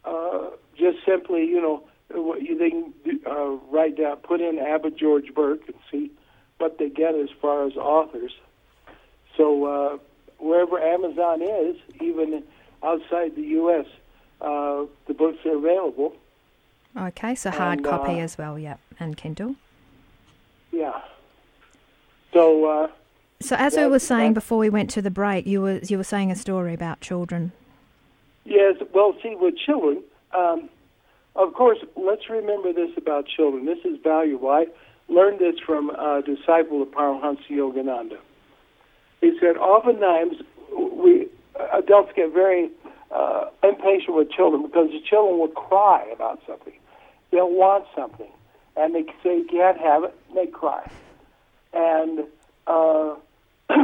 [0.06, 2.94] uh, just simply, you know, they can
[3.26, 6.12] uh, write down, put in Abbot George Burke and see
[6.58, 8.32] what they get as far as authors.
[9.38, 9.98] So uh,
[10.40, 12.44] wherever Amazon is, even
[12.84, 13.86] outside the U.S.,
[14.42, 16.16] uh, the books are available.
[16.98, 19.56] Okay, so hard and, copy uh, as well, yep, and Kindle.
[20.72, 21.00] Yeah.
[22.34, 22.66] So.
[22.66, 22.88] Uh,
[23.42, 26.04] so as we were saying before we went to the break, you were you were
[26.04, 27.52] saying a story about children.
[28.46, 28.76] Yes.
[28.94, 30.04] Well, see, with children,
[30.38, 30.70] um,
[31.36, 33.66] of course, let's remember this about children.
[33.66, 34.50] This is valuable.
[34.50, 34.68] I
[35.08, 38.18] learned this from a disciple of Paramahansa Yogananda.
[39.22, 40.38] He said, oftentimes
[40.76, 41.28] we
[41.74, 42.70] adults get very
[43.12, 46.74] uh, impatient with children because the children will cry about something.
[47.32, 48.32] They'll want something,
[48.76, 50.90] and they say you can't have it, and they cry.
[51.74, 52.26] And
[52.68, 53.16] uh,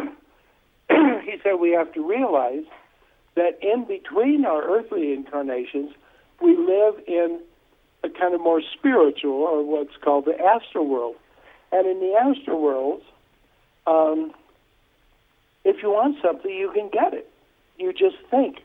[0.90, 2.66] he said we have to realize
[3.36, 5.94] that in between our earthly incarnations,
[6.42, 7.40] we live in
[8.04, 11.16] a kind of more spiritual, or what's called the astral world.
[11.72, 13.04] And in the astral worlds,
[13.86, 14.34] um,
[15.66, 17.30] if you want something, you can get it.
[17.78, 18.60] You just think.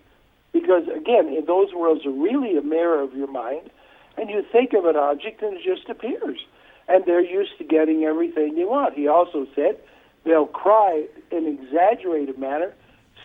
[0.52, 3.70] Because, again, in those worlds are really a mirror of your mind,
[4.16, 6.40] and you think of an object and it just appears
[6.88, 8.94] and they're used to getting everything they want.
[8.94, 9.78] He also said
[10.24, 12.74] they'll cry in exaggerated manner,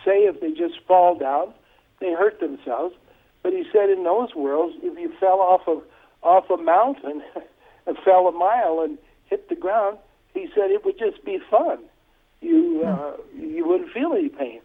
[0.04, 1.52] say if they just fall down,
[2.00, 2.94] they hurt themselves.
[3.42, 5.82] But he said in those worlds, if you fell off of
[6.22, 7.22] off a mountain
[7.86, 9.98] and fell a mile and hit the ground,
[10.34, 11.78] he said it would just be fun.
[12.40, 12.88] You hmm.
[12.88, 14.60] uh, you wouldn't feel any pain.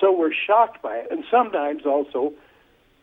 [0.00, 2.32] So we're shocked by it, and sometimes also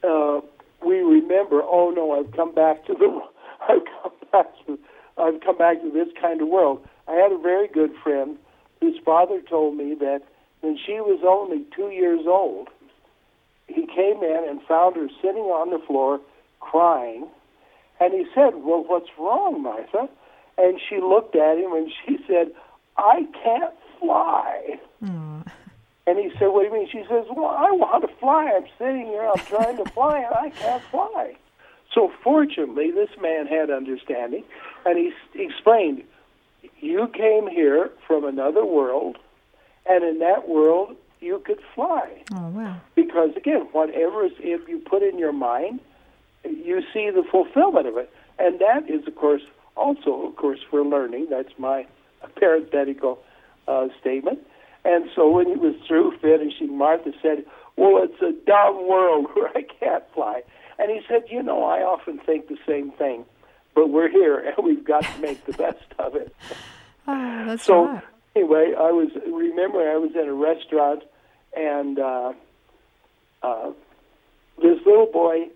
[0.04, 0.42] uh,
[0.86, 3.20] we remember, oh no, I've come back to the
[3.70, 4.80] I've come back to
[5.18, 6.86] I've come back to this kind of world.
[7.08, 8.38] I had a very good friend
[8.80, 10.22] whose father told me that
[10.62, 12.70] when she was only two years old,
[13.68, 16.20] he came in and found her sitting on the floor
[16.60, 17.28] crying.
[18.00, 20.10] And he said, Well, what's wrong, Martha?
[20.58, 22.52] And she looked at him and she said,
[22.98, 24.80] I can't fly.
[25.04, 25.48] Mm.
[26.08, 26.90] And he said, What do you mean?
[26.92, 28.52] She says, Well, I want to fly.
[28.56, 31.36] I'm sitting here, I'm trying to fly, and I can't fly.
[31.94, 34.44] So fortunately, this man had understanding,
[34.86, 36.04] and he, he explained,
[36.80, 39.18] you came here from another world,
[39.88, 42.24] and in that world you could fly.
[42.34, 42.82] Oh wow!
[42.96, 45.80] Because again, whatever is if you put in your mind,
[46.44, 49.44] you see the fulfillment of it, and that is, of course,
[49.76, 51.28] also, of course, for learning.
[51.30, 51.86] That's my
[52.36, 53.20] parenthetical
[53.68, 54.40] uh, statement.
[54.84, 59.50] And so when he was through finishing, Martha said, "Well, it's a dumb world where
[59.56, 60.44] I can't fly."
[60.80, 63.26] And he said, You know, I often think the same thing,
[63.76, 66.36] but we're here and we've got to make the best of it.
[67.08, 68.04] Oh, that's so, right.
[68.36, 71.02] anyway, I was, remember, I was in a restaurant
[71.58, 72.34] and uh,
[73.42, 73.72] uh,
[74.62, 75.48] this little boy,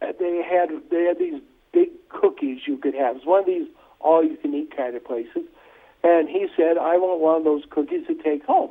[0.00, 1.42] uh, they had, they had these
[1.72, 3.16] big cookies you could have.
[3.16, 3.66] It's one of these
[4.04, 5.42] all you can eat kind of places.
[6.04, 8.70] And he said, I want one of those cookies to take home.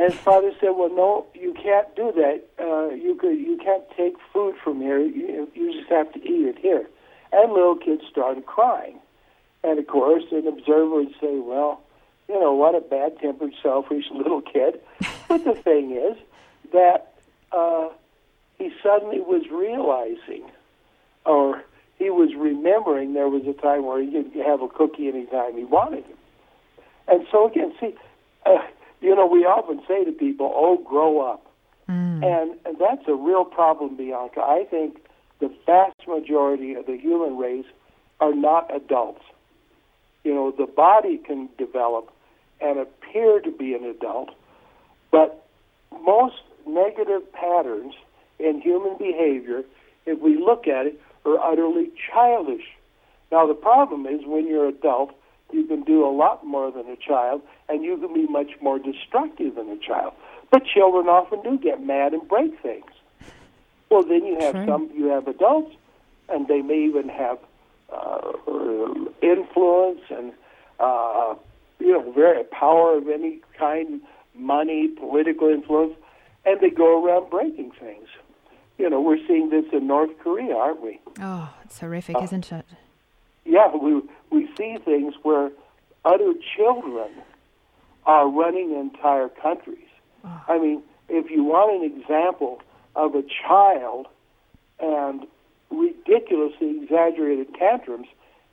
[0.00, 2.42] And his father said, "Well, no, you can't do that.
[2.58, 4.98] Uh, you could, you can't take food from here.
[4.98, 6.88] You, you just have to eat it here."
[7.32, 8.98] And little kids started crying.
[9.62, 11.82] And of course, an observer would say, "Well,
[12.30, 14.80] you know, what a bad tempered, selfish little kid.
[15.28, 16.16] but the thing is
[16.72, 17.12] that
[17.52, 17.90] uh,
[18.56, 20.50] he suddenly was realizing,
[21.26, 21.62] or
[21.98, 25.64] he was remembering there was a time where he could have a cookie anytime he
[25.64, 26.18] wanted it.
[27.06, 27.94] And so, again, see,
[28.46, 28.62] uh,
[29.00, 31.46] you know, we often say to people, oh, grow up.
[31.88, 32.24] Mm.
[32.24, 34.40] And, and that's a real problem, Bianca.
[34.40, 34.98] I think
[35.40, 37.66] the vast majority of the human race
[38.20, 39.22] are not adults.
[40.24, 42.12] You know, the body can develop
[42.60, 44.30] and appear to be an adult,
[45.10, 45.46] but
[46.04, 47.94] most negative patterns
[48.38, 49.62] in human behavior,
[50.06, 52.64] if we look at it, are utterly childish.
[53.32, 55.12] Now, the problem is when you're adult,
[55.52, 58.78] you can do a lot more than a child, and you can be much more
[58.78, 60.12] destructive than a child.
[60.50, 62.90] But children often do get mad and break things.
[63.90, 64.66] Well, then you have True.
[64.66, 65.74] some, you have adults,
[66.28, 67.38] and they may even have
[67.92, 68.32] uh,
[69.22, 70.32] influence and
[70.78, 71.34] uh,
[71.78, 74.00] you know, very power of any kind,
[74.34, 75.94] money, political influence,
[76.44, 78.06] and they go around breaking things.
[78.78, 81.00] You know, we're seeing this in North Korea, aren't we?
[81.20, 82.66] Oh, it's horrific, Uh, isn't it?
[83.50, 85.50] Yeah, we we see things where
[86.04, 87.10] other children
[88.06, 89.88] are running entire countries.
[90.24, 90.42] Oh.
[90.46, 92.62] I mean, if you want an example
[92.94, 94.06] of a child
[94.78, 95.26] and
[95.68, 98.06] ridiculously exaggerated tantrums,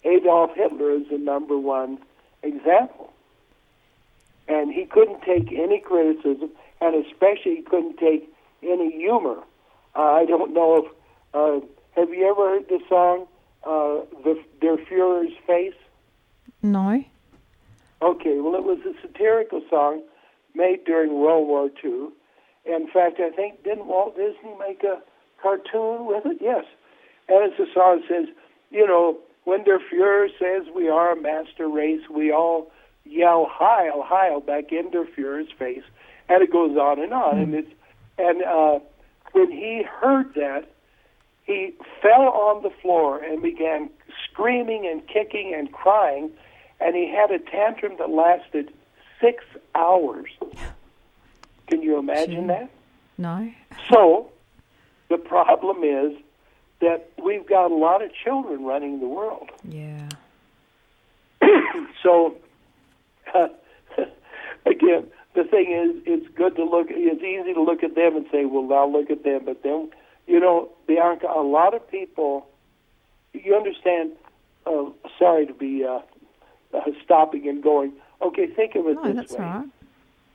[0.04, 2.00] Adolf Hitler is the number one
[2.42, 3.14] example.
[4.48, 6.50] And he couldn't take any criticism,
[6.82, 8.34] and especially he couldn't take
[8.64, 9.38] any humor.
[9.96, 10.86] Uh, I don't know if
[11.36, 13.28] uh, have you ever heard the song
[13.68, 15.74] uh, "The Der Führer's Face"?
[16.64, 17.04] No.
[18.02, 20.04] Okay, well, it was a satirical song
[20.54, 22.10] made during World War II.
[22.66, 25.02] In fact, I think didn't Walt Disney make a
[25.42, 26.38] cartoon with it?
[26.42, 26.66] Yes,
[27.28, 28.36] and it's a song that says,
[28.70, 32.72] you know, when Der Führer says we are a master race, we all
[33.06, 35.84] yell "Heil, Heil!" back in Der Führer's face,
[36.30, 37.40] and it goes on and on.
[37.40, 37.72] And it's
[38.18, 38.80] and uh,
[39.32, 40.70] when he heard that,
[41.48, 43.90] he fell on the floor and began
[44.30, 46.30] screaming and kicking and crying,
[46.80, 48.72] and he had a tantrum that lasted
[49.20, 49.44] six
[49.74, 50.30] hours.
[51.68, 52.48] Can you imagine Gee.
[52.48, 52.70] that?
[53.18, 53.52] No.
[53.90, 54.30] So,
[55.10, 56.18] the problem is
[56.82, 59.50] that we've got a lot of children running the world.
[59.64, 60.10] Yeah.
[62.04, 62.36] so,
[64.66, 66.88] again, the thing is, it's good to look.
[66.90, 69.90] It's easy to look at them and say, "Well, now look at them." But then,
[70.28, 72.48] you know, Bianca, a lot of people.
[73.34, 74.12] You understand?
[74.66, 74.86] Uh,
[75.18, 76.00] sorry to be uh,
[76.74, 77.94] uh, stopping and going.
[78.22, 79.40] Okay, think of it No, this way.
[79.40, 79.66] right.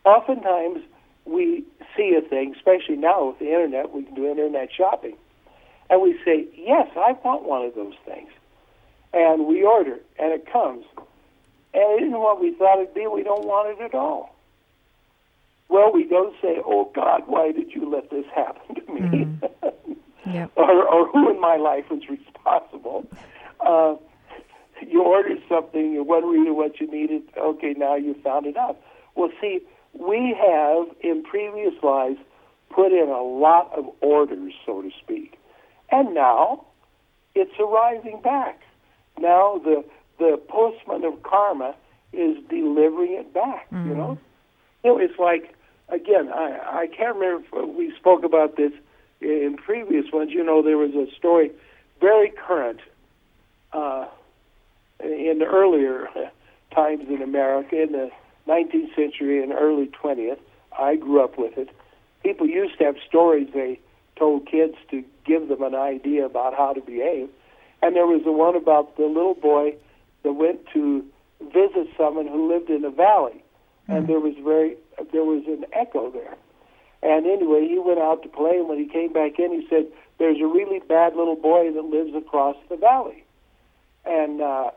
[0.04, 0.82] Oftentimes,
[1.24, 1.64] we
[1.96, 3.92] see a thing, especially now with the internet.
[3.92, 5.16] We can do internet shopping,
[5.90, 8.30] and we say, "Yes, I want one of those things,"
[9.12, 10.84] and we order, and it comes,
[11.74, 13.06] and it isn't what we thought it'd be.
[13.06, 14.34] We don't want it at all.
[15.68, 19.26] Well, we don't say, "Oh God, why did you let this happen to me?"
[20.26, 20.52] Yep.
[20.56, 23.06] or, or who in my life was responsible.
[23.60, 23.96] Uh,
[24.86, 27.22] you ordered something, you weren't really what you needed.
[27.36, 28.78] Okay, now you found it out.
[29.14, 29.60] Well, see,
[29.92, 32.18] we have in previous lives
[32.70, 35.38] put in a lot of orders, so to speak,
[35.90, 36.64] and now
[37.34, 38.60] it's arriving back.
[39.18, 39.84] Now the
[40.18, 41.74] the postman of karma
[42.12, 43.66] is delivering it back.
[43.70, 44.18] You know,
[44.82, 45.54] you know, it's like
[45.88, 48.72] again, I I can't remember if we spoke about this
[49.22, 50.30] in previous ones.
[50.32, 51.50] You know, there was a story
[52.00, 52.80] very current
[53.72, 54.06] uh,
[55.02, 56.08] in the earlier
[56.74, 58.10] times in America in the
[58.48, 60.38] 19th century and early 20th.
[60.78, 61.68] I grew up with it.
[62.22, 63.78] People used to have stories they
[64.16, 67.28] told kids to give them an idea about how to behave.
[67.82, 69.76] And there was the one about the little boy
[70.22, 71.04] that went to
[71.40, 73.42] visit someone who lived in a valley,
[73.88, 74.76] and there was very
[75.12, 76.36] there was an echo there.
[77.02, 79.86] And anyway, he went out to play, and when he came back in, he said,
[80.18, 83.24] "There's a really bad little boy that lives across the valley."
[84.04, 84.70] And uh,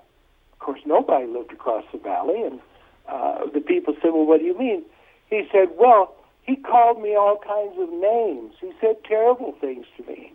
[0.54, 2.60] of course, nobody lived across the valley, and
[3.08, 4.84] uh, the people said, "Well, what do you mean?"
[5.30, 8.56] He said, "Well, he called me all kinds of names.
[8.60, 10.34] He said terrible things to me."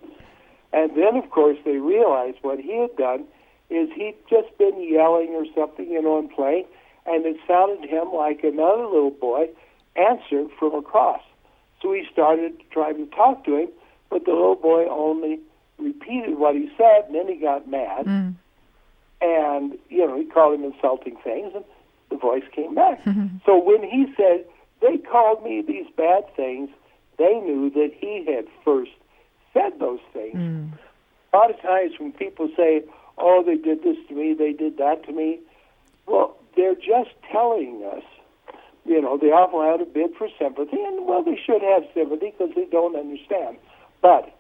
[0.73, 3.25] And then, of course, they realized what he had done
[3.71, 6.67] is he'd just been yelling or something, you know, and playing,
[7.07, 9.49] and it sounded to him like another little boy
[9.97, 11.23] answered from across.
[11.83, 13.69] So he started trying to talk to him,
[14.11, 15.41] but the little boy only
[15.79, 18.35] repeated what he said, and then he got mad, Mm.
[19.21, 21.65] and you know he called him insulting things, and
[22.11, 23.01] the voice came back.
[23.47, 24.45] so when he said
[24.81, 26.69] they called me these bad things,
[27.17, 28.93] they knew that he had first
[29.53, 30.37] said those things.
[30.37, 30.73] Mm.
[31.33, 32.83] A lot of times when people say,
[33.19, 35.39] "Oh, they did this to me, they did that to me,"
[36.07, 38.05] well, they're just telling us
[38.91, 42.35] you know, they often have a bid for sympathy, and well, they should have sympathy
[42.35, 43.57] because they don't understand.
[44.03, 44.35] But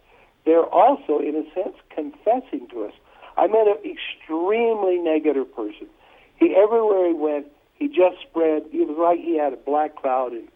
[0.44, 2.92] they're also, in a sense, confessing to us.
[3.38, 5.86] I met an extremely negative person.
[6.34, 7.46] He everywhere he went,
[7.78, 8.66] he just spread.
[8.74, 10.48] It was like he had a black cloud, and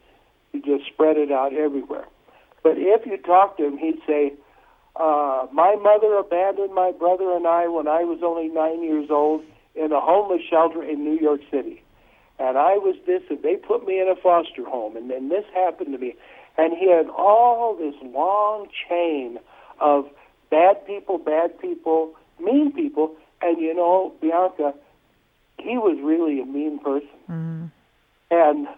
[0.51, 2.11] he just spread it out everywhere.
[2.65, 4.33] But if you talk to him, he'd say,
[4.97, 9.45] uh, "My mother abandoned my brother and I when I was only nine years old
[9.77, 11.84] in a homeless shelter in New York City."
[12.39, 15.45] And I was this, and they put me in a foster home, and then this
[15.55, 16.15] happened to me.
[16.57, 19.39] And he had all this long chain
[19.81, 20.09] of
[20.51, 24.75] bad people, bad people, mean people, and you know, Bianca,
[25.59, 27.09] he was really a mean person.
[27.29, 27.71] Mm.
[28.31, 28.69] And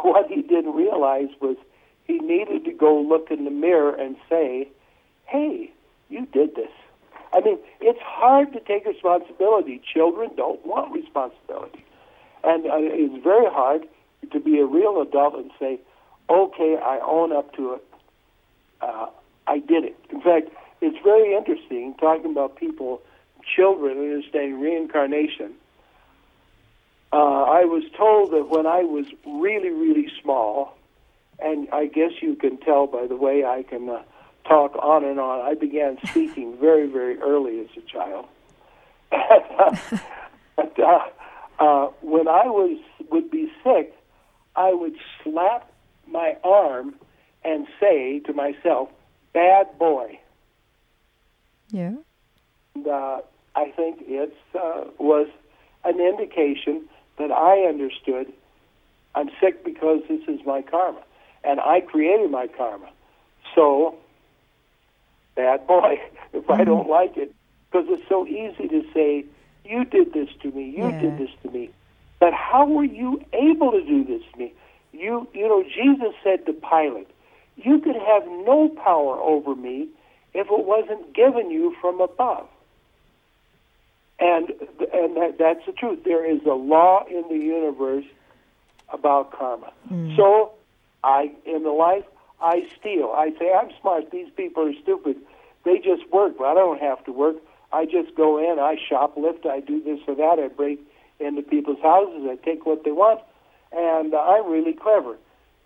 [0.00, 1.56] what he didn't realize was
[2.04, 4.68] he needed to go look in the mirror and say,
[5.26, 5.70] hey,
[6.08, 6.70] you did this.
[7.32, 9.82] I mean, it's hard to take responsibility.
[9.94, 11.84] Children don't want responsibility.
[12.44, 13.86] And uh, it's very hard
[14.32, 15.80] to be a real adult and say,
[16.28, 17.84] okay, I own up to it.
[18.80, 19.06] Uh,
[19.46, 19.96] I did it.
[20.10, 20.48] In fact,
[20.80, 23.00] it's very interesting talking about people,
[23.56, 25.54] children understanding reincarnation.
[27.12, 30.76] Uh, I was told that when I was really, really small,
[31.38, 34.02] and I guess you can tell by the way I can uh,
[34.46, 38.26] talk on and on, I began speaking very, very early as a child.
[40.56, 41.06] but, uh,
[41.58, 42.78] uh, when I was
[43.10, 43.94] would be sick,
[44.56, 45.70] I would slap
[46.06, 46.94] my arm
[47.44, 48.88] and say to myself,
[49.32, 50.18] "Bad boy."
[51.70, 51.94] Yeah.
[52.74, 53.20] And, uh,
[53.54, 55.28] I think it uh, was
[55.84, 56.88] an indication
[57.18, 58.32] that I understood
[59.14, 61.02] I'm sick because this is my karma,
[61.42, 62.88] and I created my karma.
[63.54, 63.96] So,
[65.34, 66.00] bad boy,
[66.32, 66.52] if mm-hmm.
[66.52, 67.34] I don't like it,
[67.70, 69.24] because it's so easy to say
[69.68, 70.70] you did this to me.
[70.70, 71.00] You yeah.
[71.00, 71.70] did this to me.
[72.18, 74.52] But how were you able to do this to me?
[74.92, 77.08] You, you know, Jesus said to Pilate,
[77.56, 79.88] "You could have no power over me
[80.34, 82.48] if it wasn't given you from above."
[84.18, 84.50] And
[84.92, 86.02] and that, that's the truth.
[86.04, 88.06] There is a law in the universe
[88.92, 89.72] about karma.
[89.92, 90.16] Mm.
[90.16, 90.52] So,
[91.04, 92.04] I in the life
[92.40, 93.12] I steal.
[93.14, 94.10] I say I'm smart.
[94.10, 95.16] These people are stupid.
[95.64, 97.36] They just work, but I don't have to work.
[97.72, 100.80] I just go in, I shoplift, I do this or that, I break
[101.20, 103.20] into people's houses, I take what they want,
[103.72, 105.16] and uh, I'm really clever.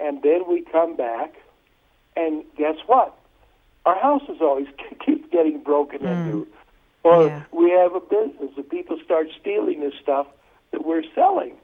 [0.00, 1.34] And then we come back,
[2.16, 3.16] and guess what?
[3.84, 4.68] Our houses always
[5.04, 6.26] keep getting broken mm.
[6.26, 6.46] into.
[7.04, 7.42] Or yeah.
[7.52, 10.26] we have a business, and people start stealing the stuff
[10.70, 11.54] that we're selling.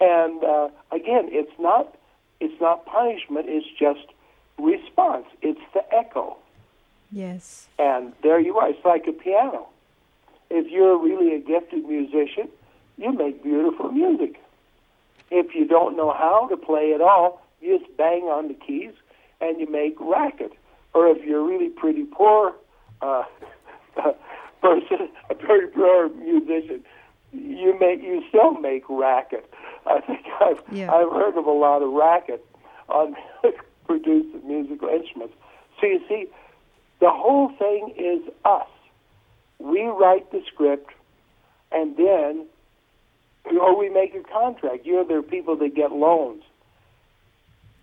[0.00, 1.96] And uh, again, it's not
[2.40, 4.12] it's not punishment; it's just
[4.58, 5.26] response.
[5.42, 6.36] It's the echo.
[7.10, 7.68] Yes.
[7.78, 8.68] And there you are.
[8.68, 9.68] It's like a piano.
[10.50, 12.48] If you're really a gifted musician,
[12.96, 14.40] you make beautiful music.
[15.30, 18.92] If you don't know how to play at all, you just bang on the keys
[19.40, 20.52] and you make racket.
[20.94, 22.54] Or if you're a really pretty poor
[23.02, 23.24] uh,
[24.62, 26.82] person, a very poor musician,
[27.32, 29.52] you make you still make racket.
[29.86, 30.92] I think I've yeah.
[30.92, 32.44] I've heard of a lot of racket
[32.88, 33.14] on
[33.86, 35.34] produced musical instruments.
[35.80, 36.26] So you see,
[37.00, 38.68] the whole thing is us.
[39.58, 40.90] We write the script,
[41.72, 42.46] and then,
[43.44, 44.86] or we make a contract.
[44.86, 46.42] You know, there are people that get loans,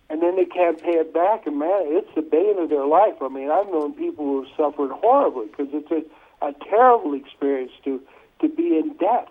[0.08, 3.14] and then they can't pay it back, and man, it's the bane of their life.
[3.20, 7.72] I mean, I've known people who have suffered horribly because it's a, a terrible experience
[7.84, 8.00] to
[8.40, 9.28] to be in debt,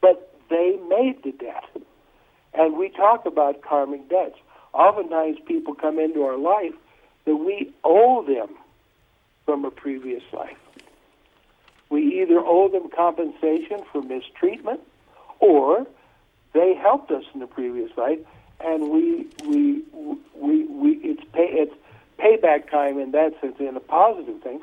[0.00, 1.64] but they made the debt.
[2.54, 4.36] And we talk about karmic debts.
[4.72, 6.74] Oftentimes, people come into our life
[7.24, 8.56] that we owe them
[9.50, 10.56] from a previous life.
[11.88, 14.80] We either owe them compensation for mistreatment
[15.40, 15.88] or
[16.52, 18.20] they helped us in the previous life
[18.60, 19.82] and we we
[20.36, 21.74] we, we it's pay it's
[22.16, 24.60] payback time in that sense in a positive thing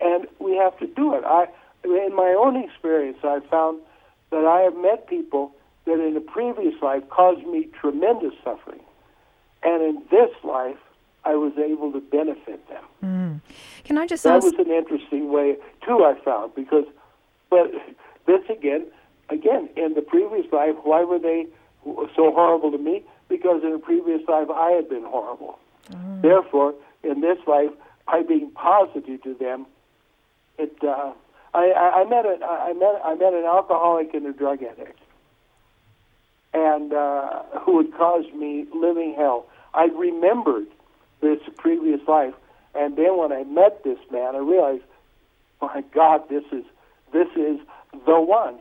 [0.00, 1.24] and we have to do it.
[1.24, 1.48] I
[1.82, 3.80] in my own experience I found
[4.30, 5.56] that I have met people
[5.86, 8.84] that in a previous life caused me tremendous suffering.
[9.64, 10.78] And in this life
[11.24, 12.84] I was able to benefit them.
[13.02, 13.40] Mm.
[13.84, 14.44] Can I just that ask?
[14.44, 16.04] was an interesting way too.
[16.04, 16.86] I found because,
[17.50, 17.70] but
[18.26, 18.86] this again,
[19.28, 21.46] again in the previous life, why were they
[21.84, 23.04] so horrible to me?
[23.28, 25.58] Because in a previous life, I had been horrible.
[25.90, 26.22] Mm.
[26.22, 27.70] Therefore, in this life,
[28.06, 29.66] by being positive to them,
[30.58, 30.72] it.
[30.82, 31.12] Uh,
[31.52, 35.00] I, I, I met a, I met I met an alcoholic and a drug addict,
[36.54, 39.46] and uh, who had caused me living hell.
[39.74, 40.66] I remembered
[41.20, 42.34] this previous life.
[42.74, 44.84] And then when I met this man, I realized,
[45.60, 46.64] my God, this is
[47.12, 47.58] this is
[48.06, 48.58] the one.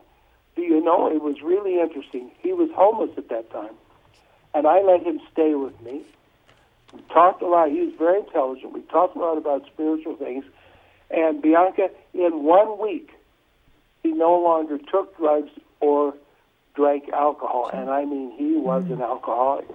[0.55, 1.10] Do you know?
[1.10, 2.32] It was really interesting.
[2.39, 3.76] He was homeless at that time,
[4.53, 6.01] and I let him stay with me.
[6.93, 7.70] We talked a lot.
[7.70, 8.74] He was very intelligent.
[8.74, 10.43] We talked a lot about spiritual things.
[11.12, 13.12] And Bianca, in one week,
[14.03, 16.16] he no longer took drugs or
[16.76, 17.70] drank alcohol.
[17.72, 18.93] And I mean, he was mm.
[18.93, 19.68] an alcoholic.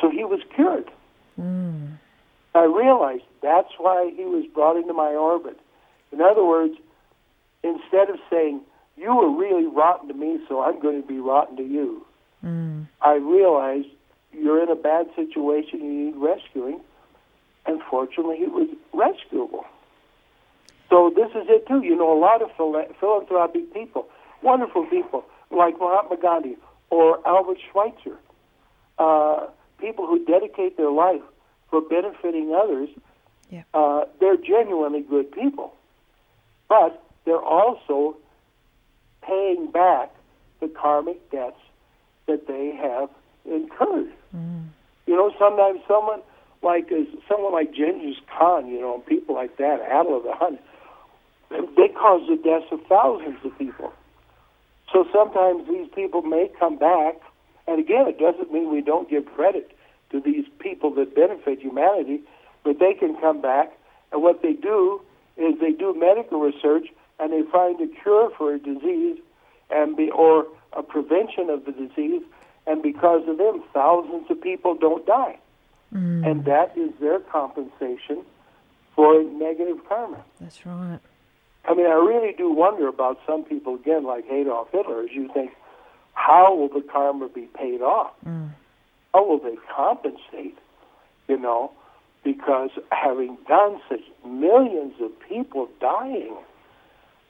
[0.00, 0.90] So he was cured.
[1.38, 1.98] Mm.
[2.54, 5.58] I realized that's why he was brought into my orbit.
[6.12, 6.74] In other words,
[7.62, 8.60] instead of saying,
[8.96, 12.04] You were really rotten to me, so I'm going to be rotten to you,
[12.44, 12.86] mm.
[13.00, 13.88] I realized
[14.32, 16.80] you're in a bad situation, you need rescuing.
[17.66, 19.64] And fortunately, he was rescuable.
[20.88, 21.82] So this is it too.
[21.82, 24.08] You know, a lot of philanthropic people,
[24.42, 26.56] wonderful people like Mahatma Gandhi
[26.90, 28.18] or Albert Schweitzer,
[28.98, 29.46] uh,
[29.78, 31.22] people who dedicate their life
[31.70, 32.88] for benefiting others.
[33.50, 33.62] Yeah.
[33.72, 35.74] Uh, they're genuinely good people,
[36.68, 38.16] but they're also
[39.22, 40.14] paying back
[40.60, 41.60] the karmic debts
[42.26, 43.08] that they have
[43.44, 44.12] incurred.
[44.36, 44.68] Mm.
[45.06, 46.20] You know, sometimes someone
[46.62, 50.58] like is someone like Genghis Khan, you know, people like that, Attila the Hun,
[51.50, 53.92] they caused the deaths of thousands of people.
[54.92, 57.20] So sometimes these people may come back,
[57.68, 59.70] and again, it doesn't mean we don't give credit
[60.10, 62.20] to these people that benefit humanity,
[62.64, 63.72] but they can come back,
[64.10, 65.00] and what they do
[65.36, 66.88] is they do medical research
[67.20, 69.18] and they find a cure for a disease,
[69.70, 72.22] and be or a prevention of the disease,
[72.66, 75.36] and because of them, thousands of people don't die,
[75.92, 76.26] mm.
[76.28, 78.22] and that is their compensation
[78.94, 80.24] for negative karma.
[80.40, 81.00] That's right.
[81.64, 85.28] I mean, I really do wonder about some people, again, like Adolf Hitler, as you
[85.34, 85.50] think,
[86.18, 88.12] how will the karma be paid off?
[88.26, 88.50] Mm.
[89.14, 90.58] How will they compensate?
[91.28, 91.70] You know,
[92.24, 96.36] because having done such millions of people dying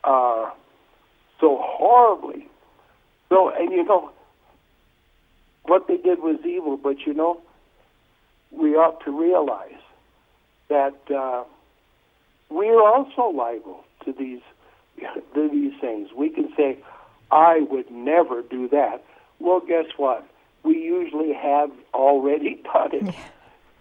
[0.05, 0.51] uh,
[1.41, 2.49] so horribly.
[3.29, 4.11] So, and you know,
[5.65, 7.41] what they did was evil, but you know,
[8.51, 9.83] we ought to realize
[10.69, 11.45] that uh,
[12.51, 14.41] we are also liable to these
[15.35, 16.09] to these things.
[16.17, 16.79] We can say,
[17.31, 19.05] "I would never do that."
[19.39, 20.27] Well, guess what?
[20.63, 23.15] We usually have already done it,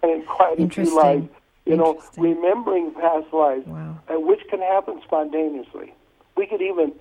[0.02, 1.28] and quite a few lives.
[1.66, 3.98] You know, remembering past lives, wow.
[4.08, 5.92] and which can happen spontaneously.
[6.34, 6.94] We could even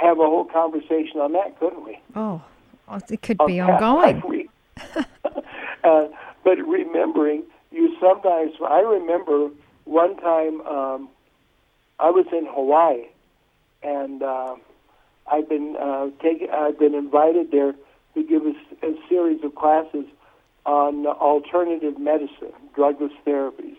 [0.00, 1.98] have a whole conversation on that, couldn't we?
[2.14, 2.40] Oh,
[3.10, 4.48] it could on be ongoing.
[5.84, 6.06] uh,
[6.44, 8.52] but remembering, you sometimes.
[8.64, 9.50] I remember
[9.84, 10.60] one time.
[10.62, 11.08] Um,
[11.98, 13.06] I was in Hawaii,
[13.82, 14.56] and uh,
[15.30, 16.48] I've been uh, taken.
[16.50, 17.74] I've been invited there
[18.14, 20.04] to give a, a series of classes
[20.64, 23.76] on alternative medicine, drugless therapies.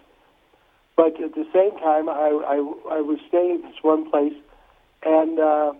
[0.95, 2.55] But at the same time, I, I,
[2.97, 4.33] I was staying in this one place,
[5.03, 5.73] and uh,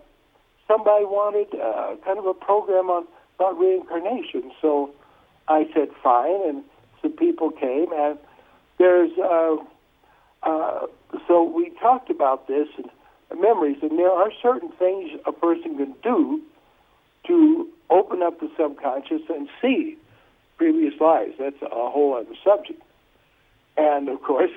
[0.66, 3.06] somebody wanted uh, kind of a program on
[3.36, 4.52] about reincarnation.
[4.60, 4.90] So
[5.48, 6.64] I said fine, and
[7.02, 8.18] some people came, and
[8.78, 9.56] there's uh,
[10.42, 10.86] uh,
[11.26, 12.90] so we talked about this and
[13.34, 16.42] memories, and there are certain things a person can do
[17.26, 19.96] to open up the subconscious and see
[20.56, 21.34] previous lives.
[21.38, 22.82] That's a whole other subject.
[23.76, 24.50] And of course,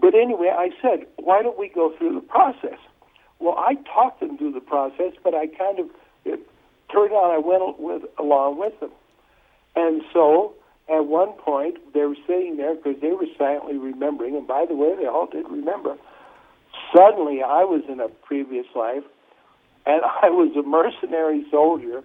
[0.00, 2.78] but anyway, I said, why don't we go through the process?
[3.40, 5.86] Well, I talked them through the process, but I kind of
[6.24, 6.40] it
[6.92, 8.90] turned out I went with along with them,
[9.76, 10.54] and so
[10.88, 14.74] at one point they were sitting there because they were silently remembering, and by the
[14.74, 15.96] way, they all did remember.
[16.94, 19.04] Suddenly, I was in a previous life,
[19.86, 22.02] and I was a mercenary soldier,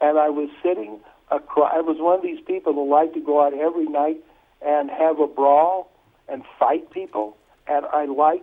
[0.00, 1.00] and I was sitting
[1.30, 1.72] across.
[1.74, 4.18] I was one of these people who like to go out every night
[4.64, 5.90] and have a brawl
[6.28, 7.36] and fight people,
[7.66, 8.42] and I like,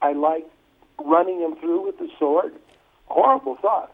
[0.00, 0.46] I like
[1.04, 2.52] running them through with the sword.
[3.06, 3.92] Horrible thought,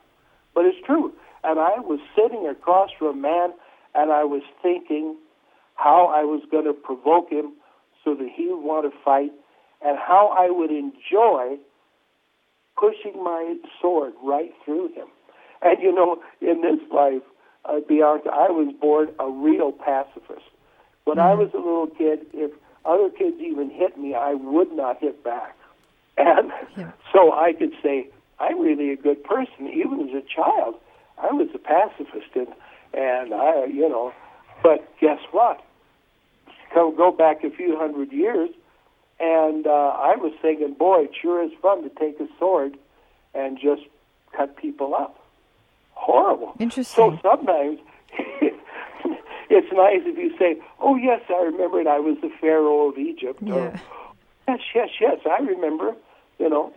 [0.54, 1.12] but it's true.
[1.44, 3.52] And I was sitting across from a man,
[3.94, 5.16] and I was thinking
[5.76, 7.52] how I was going to provoke him
[8.04, 9.32] so that he would want to fight,
[9.85, 11.59] and how I would enjoy
[12.76, 15.07] pushing my sword right through him.
[15.62, 17.22] And you know, in this life,
[17.64, 20.47] uh, Bianca, I was born a real pacifist.
[21.05, 21.18] When.
[21.18, 22.51] I was a little kid, if
[22.85, 25.57] other kids even hit me, I would not hit back.
[26.16, 26.93] And yeah.
[27.12, 28.09] so I could say,
[28.39, 29.68] I'm really a good person.
[29.68, 30.76] Even as a child,
[31.18, 32.49] I was a pacifist, and
[32.93, 34.12] and I, you know,
[34.62, 35.61] but guess what?
[36.72, 38.51] Come go back a few hundred years,
[39.20, 42.76] and uh, I was thinking, boy, it sure is fun to take a sword
[43.34, 43.82] and just
[44.36, 45.18] cut people up.
[45.92, 46.54] Horrible.
[46.58, 46.94] Interesting.
[46.94, 47.78] So sometimes
[49.50, 51.86] it's nice if you say, "Oh yes, I remember it.
[51.86, 53.54] I was the Pharaoh of Egypt." Yeah.
[53.54, 53.80] Or,
[54.48, 55.94] yes, yes, yes, I remember.
[56.38, 56.72] You know,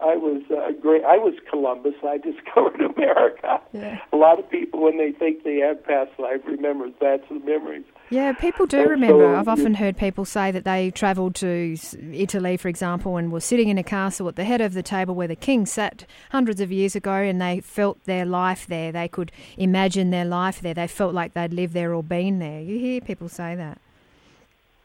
[0.00, 1.04] I was uh, great.
[1.04, 1.94] I was Columbus.
[2.02, 3.60] I discovered America.
[3.72, 4.00] Yeah.
[4.12, 7.84] A lot of people, when they think they have past life, remember that's the memories.
[8.12, 9.24] Yeah, people do And remember.
[9.34, 11.76] so- I've often heard people say that they travelled to
[12.12, 15.14] Italy, for example, and were sitting in a castle at the head of the table
[15.14, 18.92] where the king sat hundreds of years ago, and they felt their life there.
[18.92, 20.74] They could imagine their life there.
[20.74, 22.60] They felt like they'd lived there or been there.
[22.60, 23.78] You hear people say that.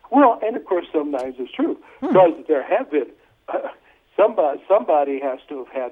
[0.10, 3.08] Well, and of course, sometimes it's true because there have been
[3.50, 3.58] uh,
[4.16, 4.64] somebody.
[4.70, 5.92] Somebody has to have had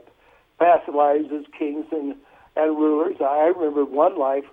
[0.57, 2.15] past lives as kings and
[2.55, 3.17] and rulers.
[3.19, 4.45] I remember one life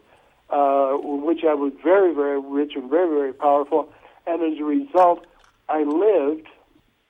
[0.52, 3.88] uh, which I was very, very rich and very, very powerful,
[4.26, 5.26] and as a result,
[5.68, 6.46] I lived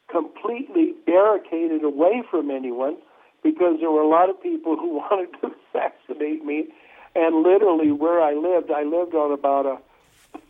[0.09, 2.97] completely barricaded away from anyone
[3.43, 6.68] because there were a lot of people who wanted to assassinate me.
[7.14, 9.78] And literally, where I lived, I lived on about a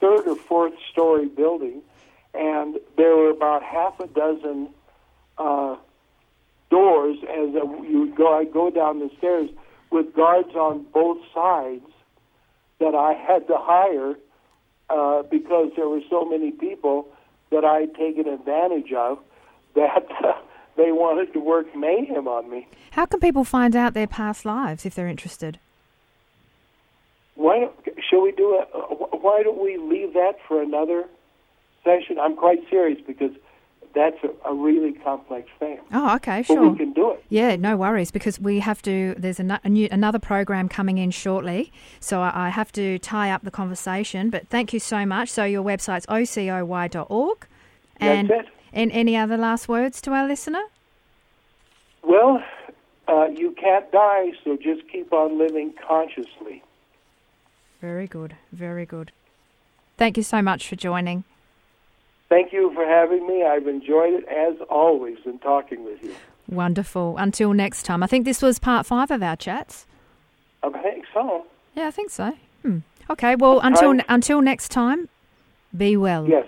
[0.00, 1.82] third or fourth story building,
[2.34, 4.68] and there were about half a dozen
[5.38, 5.76] uh,
[6.70, 8.38] doors as you go.
[8.38, 9.50] I go down the stairs
[9.90, 11.91] with guards on both sides
[12.82, 14.14] that I had to hire
[14.90, 17.06] uh, because there were so many people
[17.50, 19.18] that I had taken advantage of
[19.74, 20.32] that uh,
[20.76, 22.66] they wanted to work mayhem on me.
[22.92, 25.58] How can people find out their past lives if they're interested?
[27.34, 27.74] Why don't,
[28.08, 28.64] shall we do a?
[29.16, 31.04] Why don't we leave that for another
[31.84, 32.18] session?
[32.18, 33.32] I'm quite serious because
[33.94, 35.78] that's a, a really complex thing.
[35.92, 36.68] Oh, okay, But sure.
[36.70, 37.24] we can do it.
[37.28, 39.14] Yeah, no worries because we have to.
[39.18, 43.30] There's a, a new, another program coming in shortly, so I, I have to tie
[43.30, 44.30] up the conversation.
[44.30, 45.28] But thank you so much.
[45.30, 47.46] So your website's ocoy.org,
[47.98, 48.54] and That's it.
[48.72, 50.62] and any other last words to our listener?
[52.02, 52.42] Well,
[53.08, 56.62] uh, you can't die, so just keep on living consciously.
[57.80, 59.12] Very good, very good.
[59.98, 61.24] Thank you so much for joining.
[62.32, 63.44] Thank you for having me.
[63.44, 66.14] I've enjoyed it as always in talking with you.
[66.48, 67.18] Wonderful.
[67.18, 68.02] Until next time.
[68.02, 69.86] I think this was part five of our chats.
[70.62, 71.44] I think so.
[71.74, 72.32] Yeah, I think so.
[72.62, 72.78] Hmm.
[73.10, 73.36] Okay.
[73.36, 74.04] Well, until Right.
[74.08, 75.10] until next time,
[75.76, 76.26] be well.
[76.26, 76.46] Yes.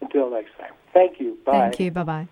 [0.00, 0.72] Until next time.
[0.92, 1.38] Thank you.
[1.46, 1.52] Bye.
[1.60, 1.90] Thank you.
[1.92, 2.28] Bye bye.